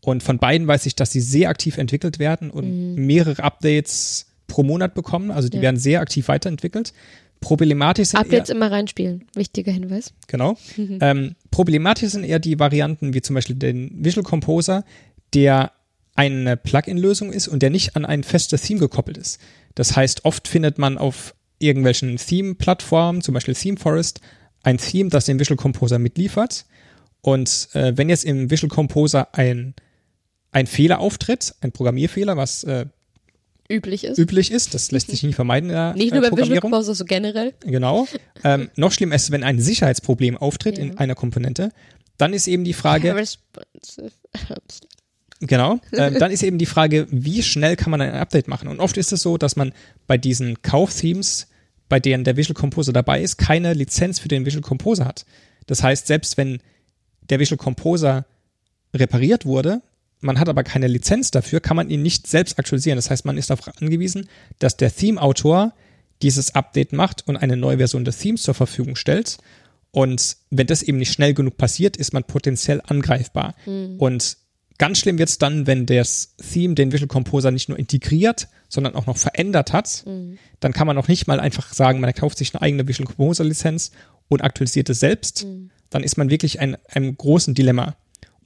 [0.00, 3.06] Und von beiden weiß ich, dass sie sehr aktiv entwickelt werden und mhm.
[3.06, 5.30] mehrere Updates pro Monat bekommen.
[5.30, 5.62] Also die ja.
[5.64, 6.92] werden sehr aktiv weiterentwickelt.
[7.40, 9.26] Problematisch sind Updates eher, immer reinspielen.
[9.34, 10.12] Wichtiger Hinweis.
[10.26, 10.56] Genau.
[10.76, 10.98] Mhm.
[11.08, 14.84] Ähm, problematisch sind eher die Varianten wie zum Beispiel den Visual Composer,
[15.32, 15.72] der
[16.16, 19.38] eine Plugin-Lösung ist und der nicht an ein festes Theme gekoppelt ist.
[19.76, 24.20] Das heißt, oft findet man auf irgendwelchen Theme-Plattformen, zum Beispiel ThemeForest,
[24.62, 26.66] ein Theme, das den Visual Composer mitliefert.
[27.20, 29.74] Und äh, wenn jetzt im Visual Composer ein,
[30.50, 32.86] ein Fehler auftritt, ein Programmierfehler, was äh,
[33.68, 34.18] üblich ist.
[34.18, 35.70] Üblich ist, das lässt sich nicht vermeiden.
[35.70, 37.54] In nicht nur bei Visual Composer, so generell.
[37.60, 38.06] Genau.
[38.44, 40.84] Ähm, noch schlimmer ist, wenn ein Sicherheitsproblem auftritt ja.
[40.84, 41.70] in einer Komponente,
[42.16, 43.14] dann ist eben die Frage.
[45.40, 45.80] Genau.
[45.92, 48.68] Ähm, dann ist eben die Frage, wie schnell kann man ein Update machen?
[48.68, 49.72] Und oft ist es so, dass man
[50.06, 51.48] bei diesen Kaufthemes,
[51.88, 55.24] bei denen der Visual Composer dabei ist, keine Lizenz für den Visual Composer hat.
[55.66, 56.60] Das heißt, selbst wenn
[57.30, 58.26] der Visual Composer
[58.94, 59.82] repariert wurde,
[60.20, 62.96] man hat aber keine Lizenz dafür, kann man ihn nicht selbst aktualisieren.
[62.96, 64.28] Das heißt, man ist darauf angewiesen,
[64.58, 65.72] dass der Theme-Autor
[66.22, 69.38] dieses Update macht und eine neue Version des Themes zur Verfügung stellt.
[69.90, 73.54] Und wenn das eben nicht schnell genug passiert, ist man potenziell angreifbar.
[73.66, 73.96] Mhm.
[73.98, 74.36] Und
[74.78, 78.94] Ganz schlimm wird es dann, wenn das Theme den Visual Composer nicht nur integriert, sondern
[78.94, 80.04] auch noch verändert hat.
[80.06, 80.38] Mhm.
[80.60, 83.42] Dann kann man auch nicht mal einfach sagen, man kauft sich eine eigene Visual Composer
[83.42, 83.90] Lizenz
[84.28, 85.44] und aktualisiert es selbst.
[85.44, 85.70] Mhm.
[85.90, 87.96] Dann ist man wirklich in einem großen Dilemma.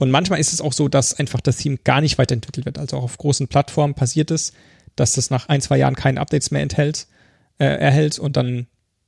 [0.03, 2.79] Und manchmal ist es auch so, dass einfach das Theme gar nicht weiterentwickelt wird.
[2.79, 4.53] Also auch auf großen Plattformen passiert es,
[4.97, 7.07] dass das nach ein, zwei Jahren keine Updates mehr enthält,
[7.59, 8.67] äh, erhält und dann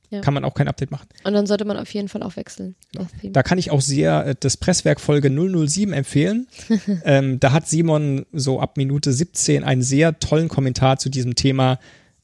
[0.09, 0.21] ja.
[0.21, 1.07] kann man auch kein Update machen.
[1.23, 2.75] Und dann sollte man auf jeden Fall auch wechseln.
[2.93, 3.07] Genau.
[3.23, 6.47] Da kann ich auch sehr äh, das Presswerk Folge 007 empfehlen.
[7.03, 11.79] ähm, da hat Simon so ab Minute 17 einen sehr tollen Kommentar zu diesem Thema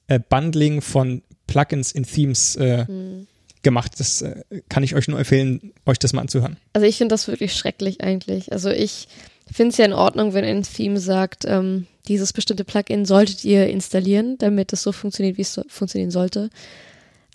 [0.07, 3.27] äh, Bundling von Plugins in Themes äh, hm.
[3.63, 3.99] Gemacht.
[3.99, 6.57] Das äh, kann ich euch nur empfehlen, euch das mal anzuhören.
[6.73, 8.51] Also ich finde das wirklich schrecklich eigentlich.
[8.51, 9.07] Also ich
[9.51, 13.67] finde es ja in Ordnung, wenn ein Theme sagt, ähm, dieses bestimmte Plugin solltet ihr
[13.67, 16.49] installieren, damit es so funktioniert, wie es so funktionieren sollte.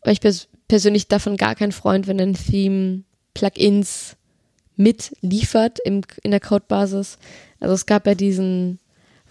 [0.02, 4.16] Aber ich pers persönlich davon gar kein Freund, wenn ein Theme Plugins
[4.76, 7.18] mitliefert im, in der Codebasis.
[7.60, 8.80] Also es gab ja diesen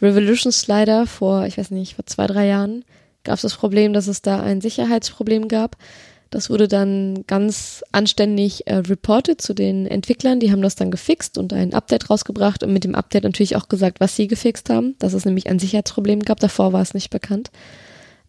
[0.01, 2.85] Revolution Slider vor, ich weiß nicht, vor zwei, drei Jahren
[3.23, 5.77] gab es das Problem, dass es da ein Sicherheitsproblem gab.
[6.35, 10.41] Das wurde dann ganz anständig äh, reported zu den Entwicklern.
[10.41, 13.69] Die haben das dann gefixt und ein Update rausgebracht und mit dem Update natürlich auch
[13.69, 16.41] gesagt, was sie gefixt haben, dass es nämlich ein Sicherheitsproblem gab.
[16.41, 17.51] Davor war es nicht bekannt.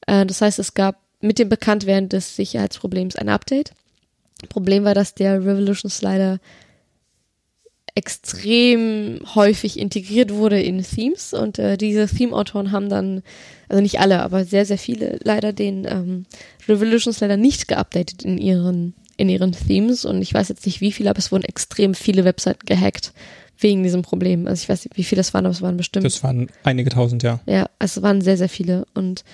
[0.06, 3.72] Äh, das heißt, es gab mit dem Bekanntwerden des Sicherheitsproblems ein Update.
[4.50, 6.38] Problem war, dass der Revolution Slider
[7.96, 13.22] extrem häufig integriert wurde in Themes und äh, diese Theme-Autoren haben dann,
[13.70, 16.26] also nicht alle, aber sehr, sehr viele leider den ähm,
[16.68, 20.92] Revolution Slider nicht geupdatet in ihren, in ihren Themes und ich weiß jetzt nicht wie
[20.92, 23.14] viele, aber es wurden extrem viele Webseiten gehackt
[23.58, 24.46] wegen diesem Problem.
[24.46, 26.04] Also ich weiß nicht, wie viele das waren, aber es waren bestimmt.
[26.04, 27.40] Das waren einige tausend, ja.
[27.46, 29.24] Ja, also es waren sehr, sehr viele und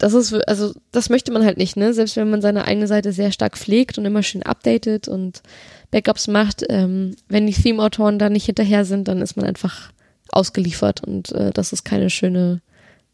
[0.00, 1.92] das ist, also das möchte man halt nicht, ne?
[1.92, 5.42] Selbst wenn man seine eigene Seite sehr stark pflegt und immer schön updatet und
[5.90, 9.92] Backups macht, ähm, wenn die Theme-Autoren da nicht hinterher sind, dann ist man einfach
[10.30, 12.62] ausgeliefert und äh, das ist keine schöne,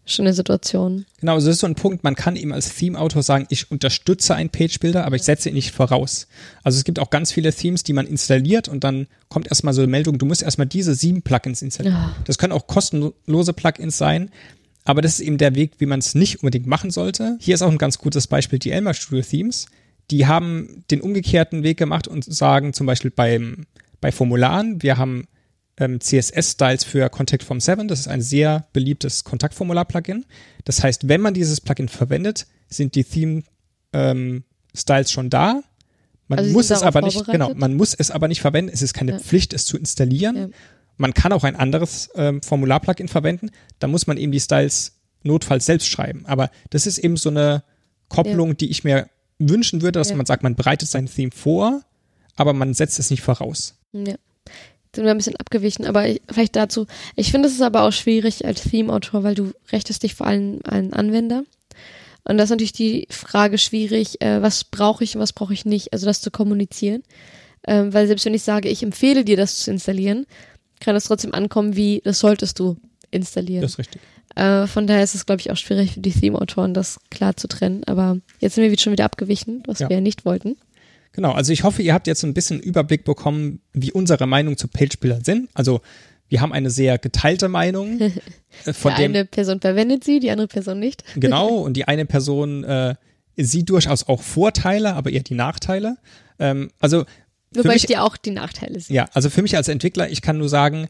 [0.05, 1.07] schöne Situation.
[1.18, 4.37] Genau, also das ist so ein Punkt, man kann eben als Theme-Autor sagen, ich unterstütze
[4.37, 6.28] einen Page-Builder, aber ich setze ihn nicht voraus.
[6.62, 9.80] Also es gibt auch ganz viele Themes, die man installiert und dann kommt erstmal so
[9.80, 11.97] eine Meldung, du musst erstmal diese sieben Plugins installieren.
[11.97, 12.16] Ja.
[12.26, 14.30] Das können auch kostenlose Plugins sein,
[14.87, 17.37] aber das ist eben der Weg, wie man es nicht unbedingt machen sollte.
[17.41, 19.66] Hier ist auch ein ganz gutes Beispiel, die Elmer Studio Themes.
[20.11, 23.66] Die haben den umgekehrten Weg gemacht und sagen zum Beispiel beim,
[24.01, 25.26] bei Formularen, wir haben
[25.78, 27.89] ähm, CSS-Styles für Contact Form 7.
[27.89, 30.24] Das ist ein sehr beliebtes Kontaktformular-Plugin.
[30.64, 33.05] Das heißt, wenn man dieses Plugin verwendet, sind die
[33.93, 35.62] Theme-Styles schon da.
[36.28, 38.70] Man Also muss es aber nicht, genau, man muss es aber nicht verwenden.
[38.72, 39.18] Es ist keine Ja.
[39.18, 40.37] Pflicht, es zu installieren.
[40.37, 40.49] Ja.
[40.97, 43.51] Man kann auch ein anderes ähm, Formular-Plugin verwenden.
[43.79, 44.93] Da muss man eben die Styles
[45.23, 46.25] notfalls selbst schreiben.
[46.27, 47.63] Aber das ist eben so eine
[48.09, 50.17] Kopplung, die ich mir wünschen würde, dass Ja.
[50.17, 51.83] man sagt, man bereitet sein Theme vor,
[52.37, 53.75] aber man setzt es nicht voraus.
[53.93, 54.15] Ja.
[54.95, 56.87] Sind wir ein bisschen abgewichen, aber ich, vielleicht dazu.
[57.17, 60.61] Ich finde, es ist aber auch schwierig als Theme-Autor, weil du rechtest dich vor allem
[60.65, 61.45] an Anwender.
[62.25, 65.65] Und das ist natürlich die Frage schwierig, äh, was brauche ich und was brauche ich
[65.67, 67.03] nicht, also das zu kommunizieren.
[67.69, 70.27] Ähm, weil selbst wenn ich sage, ich empfehle dir, das zu installieren,
[70.81, 72.77] kann es trotzdem ankommen, wie, das solltest du
[73.11, 73.62] installieren.
[73.62, 74.01] Das ist richtig.
[74.35, 77.49] Äh, von daher ist es, glaube ich, auch schwierig für die Theme-Autoren, das klar zu
[77.49, 77.85] trennen.
[77.85, 79.89] Aber jetzt sind wir wieder schon wieder abgewichen, was Ja.
[79.89, 80.57] wir ja nicht wollten.
[81.12, 84.68] Genau, also ich hoffe, ihr habt jetzt ein bisschen Überblick bekommen, wie unsere Meinung zu
[84.68, 85.49] Page-Bildern sind.
[85.55, 85.81] Also
[86.29, 87.99] wir haben eine sehr geteilte Meinung.
[88.66, 91.05] äh, von Die dem, eine Person verwendet sie, die andere Person nicht.
[91.16, 92.97] genau, und die eine Person äh,
[93.39, 95.97] sieht durchaus auch Vorteile, aber eher die Nachteile.
[96.39, 97.05] Ähm, also
[97.55, 98.97] Wobei mich, ich dir auch die Nachteile sehe.
[98.97, 100.89] ja, also für mich als Entwickler, ich kann nur sagen,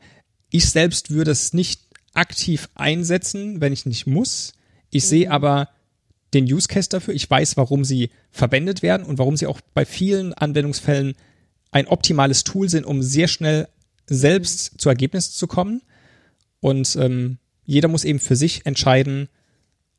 [0.51, 1.81] ich selbst würde es nicht
[2.15, 4.53] aktiv einsetzen, wenn ich nicht muss.
[4.91, 5.09] Ich Mhm.
[5.09, 5.69] sehe aber
[6.35, 7.15] den Use Case dafür.
[7.15, 11.15] Ich weiß, warum sie verwendet werden und warum sie auch bei vielen Anwendungsfällen
[11.73, 13.69] ein optimales Tool sind, um sehr schnell
[14.07, 15.83] selbst zu Ergebnissen zu kommen.
[16.61, 19.29] Und ähm, jeder muss eben für sich entscheiden,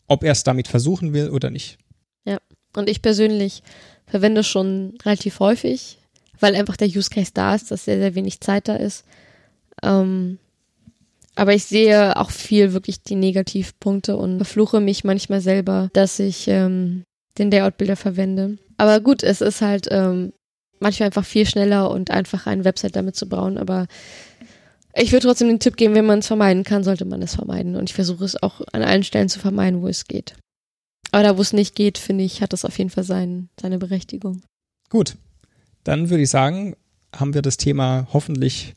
[0.08, 1.78] ob er es damit versuchen will oder nicht.
[2.26, 2.40] Ja.
[2.76, 3.62] Und ich persönlich
[4.06, 6.00] verwende es schon relativ häufig,
[6.40, 9.06] weil einfach der Use Case da ist, dass sehr, sehr wenig Zeit da ist.
[9.84, 10.40] Ähm,
[11.36, 16.48] aber ich sehe auch viel wirklich die Negativpunkte und verfluche mich manchmal selber, dass ich
[16.48, 17.04] ähm,
[17.38, 18.58] den Layout-Bilder verwende.
[18.78, 20.34] Aber gut, es ist halt ähm,
[20.80, 23.60] manchmal einfach viel schneller und einfacher, eine Website damit zu bauen.
[23.60, 23.88] Aber
[24.96, 27.76] ich würde trotzdem den Tipp geben, wenn man es vermeiden kann, sollte man es vermeiden.
[27.76, 30.36] Und ich versuche es auch an allen Stellen zu vermeiden, wo es geht.
[31.12, 33.78] Aber da, wo es nicht geht, finde ich, hat das auf jeden Fall sein, seine
[33.78, 34.42] Berechtigung.
[34.90, 35.16] Gut,
[35.88, 36.76] dann würde ich sagen,
[37.16, 38.76] haben wir das Thema hoffentlich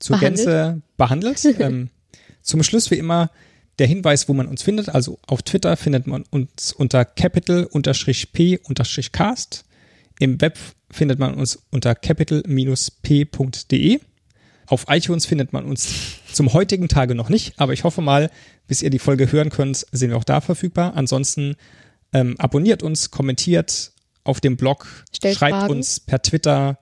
[0.00, 0.46] zur Behandelt.
[0.46, 1.44] Gänze behandelt.
[1.60, 1.90] ähm,
[2.42, 3.30] zum Schluss wie immer
[3.78, 4.88] der Hinweis, wo man uns findet.
[4.88, 9.64] Also auf Twitter findet man uns unter capital-p-cast.
[10.18, 10.58] Im Web
[10.90, 14.00] findet man uns unter capital-p.de.
[14.66, 15.94] Auf iTunes findet man uns
[16.32, 18.28] zum heutigen Tage noch nicht, aber ich hoffe mal,
[18.66, 20.96] bis ihr die Folge hören könnt, sind wir auch da verfügbar.
[20.96, 21.54] Ansonsten
[22.12, 23.91] ähm, abonniert uns, kommentiert
[24.24, 25.74] auf dem Blog, Stellt schreibt Fragen.
[25.74, 26.78] uns per Twitter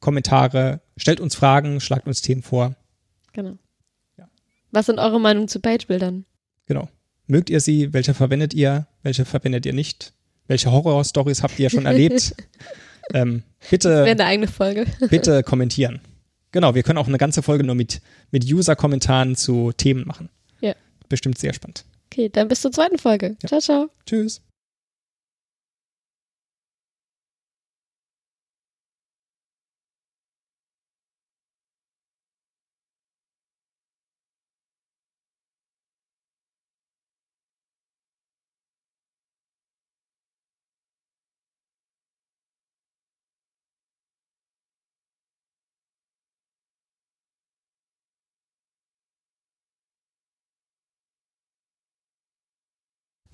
[0.00, 2.74] Kommentare, stellt uns Fragen, schlagt uns Themen vor.
[3.32, 3.56] Genau.
[4.18, 4.28] Ja.
[4.72, 6.24] Was sind eure Meinungen zu Page-Bildern?
[6.66, 6.88] Genau.
[7.26, 7.92] Mögt ihr sie?
[7.92, 8.88] Welche verwendet ihr?
[9.02, 10.12] Welche verwendet ihr nicht?
[10.48, 12.34] Welche Horror-Stories habt ihr schon erlebt?
[13.14, 14.86] ähm, Wäre bitte, eine eigene Folge.
[15.08, 16.00] bitte kommentieren.
[16.50, 20.28] Genau, wir können auch eine ganze Folge nur mit, mit User-Kommentaren zu Themen machen.
[20.60, 20.74] Ja.
[21.08, 21.84] Bestimmt sehr spannend.
[22.06, 23.36] Okay, dann bis zur zweiten Folge.
[23.42, 23.48] Ja.
[23.48, 23.90] Ciao, ciao.
[24.04, 24.42] Tschüss.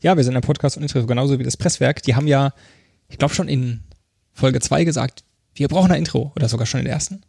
[0.00, 2.02] Ja, wir sind ein Podcast und Intro, genauso wie das Presswerk.
[2.02, 2.52] Die haben ja,
[3.08, 3.80] ich glaube schon in
[4.32, 5.24] Folge 2 gesagt,
[5.54, 7.22] wir brauchen ein Intro oder sogar schon in der ersten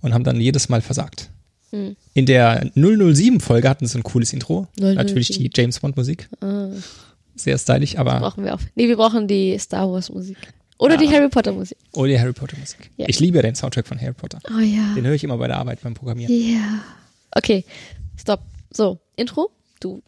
[0.00, 1.30] und haben dann jedes Mal versagt.
[1.70, 1.96] Hm.
[2.14, 4.68] In der 007-Folge hatten sie ein cooles Intro.
[4.78, 4.94] 007.
[4.94, 6.28] Natürlich die James Bond-Musik.
[6.40, 6.68] Ah,
[7.34, 8.60] Sehr stylisch, aber brauchen wir auch.
[8.74, 10.36] Nee, wir brauchen die Star Wars Musik.
[10.78, 11.00] Oder Ja.
[11.00, 11.76] die Harry Potter Musik.
[11.92, 12.90] oh, die Harry Potter-Musik.
[12.96, 13.06] Ja.
[13.08, 14.38] Ich liebe den Soundtrack von Harry Potter.
[14.48, 14.94] Oh ja.
[14.94, 16.32] Den höre ich immer bei der Arbeit beim Programmieren.
[16.34, 16.80] Ja.
[17.32, 17.64] Okay,
[18.16, 18.40] stopp.
[18.72, 20.02] So, Intro, du,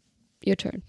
[0.46, 0.82] your turn.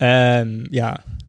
[0.00, 1.00] Ähm, ja.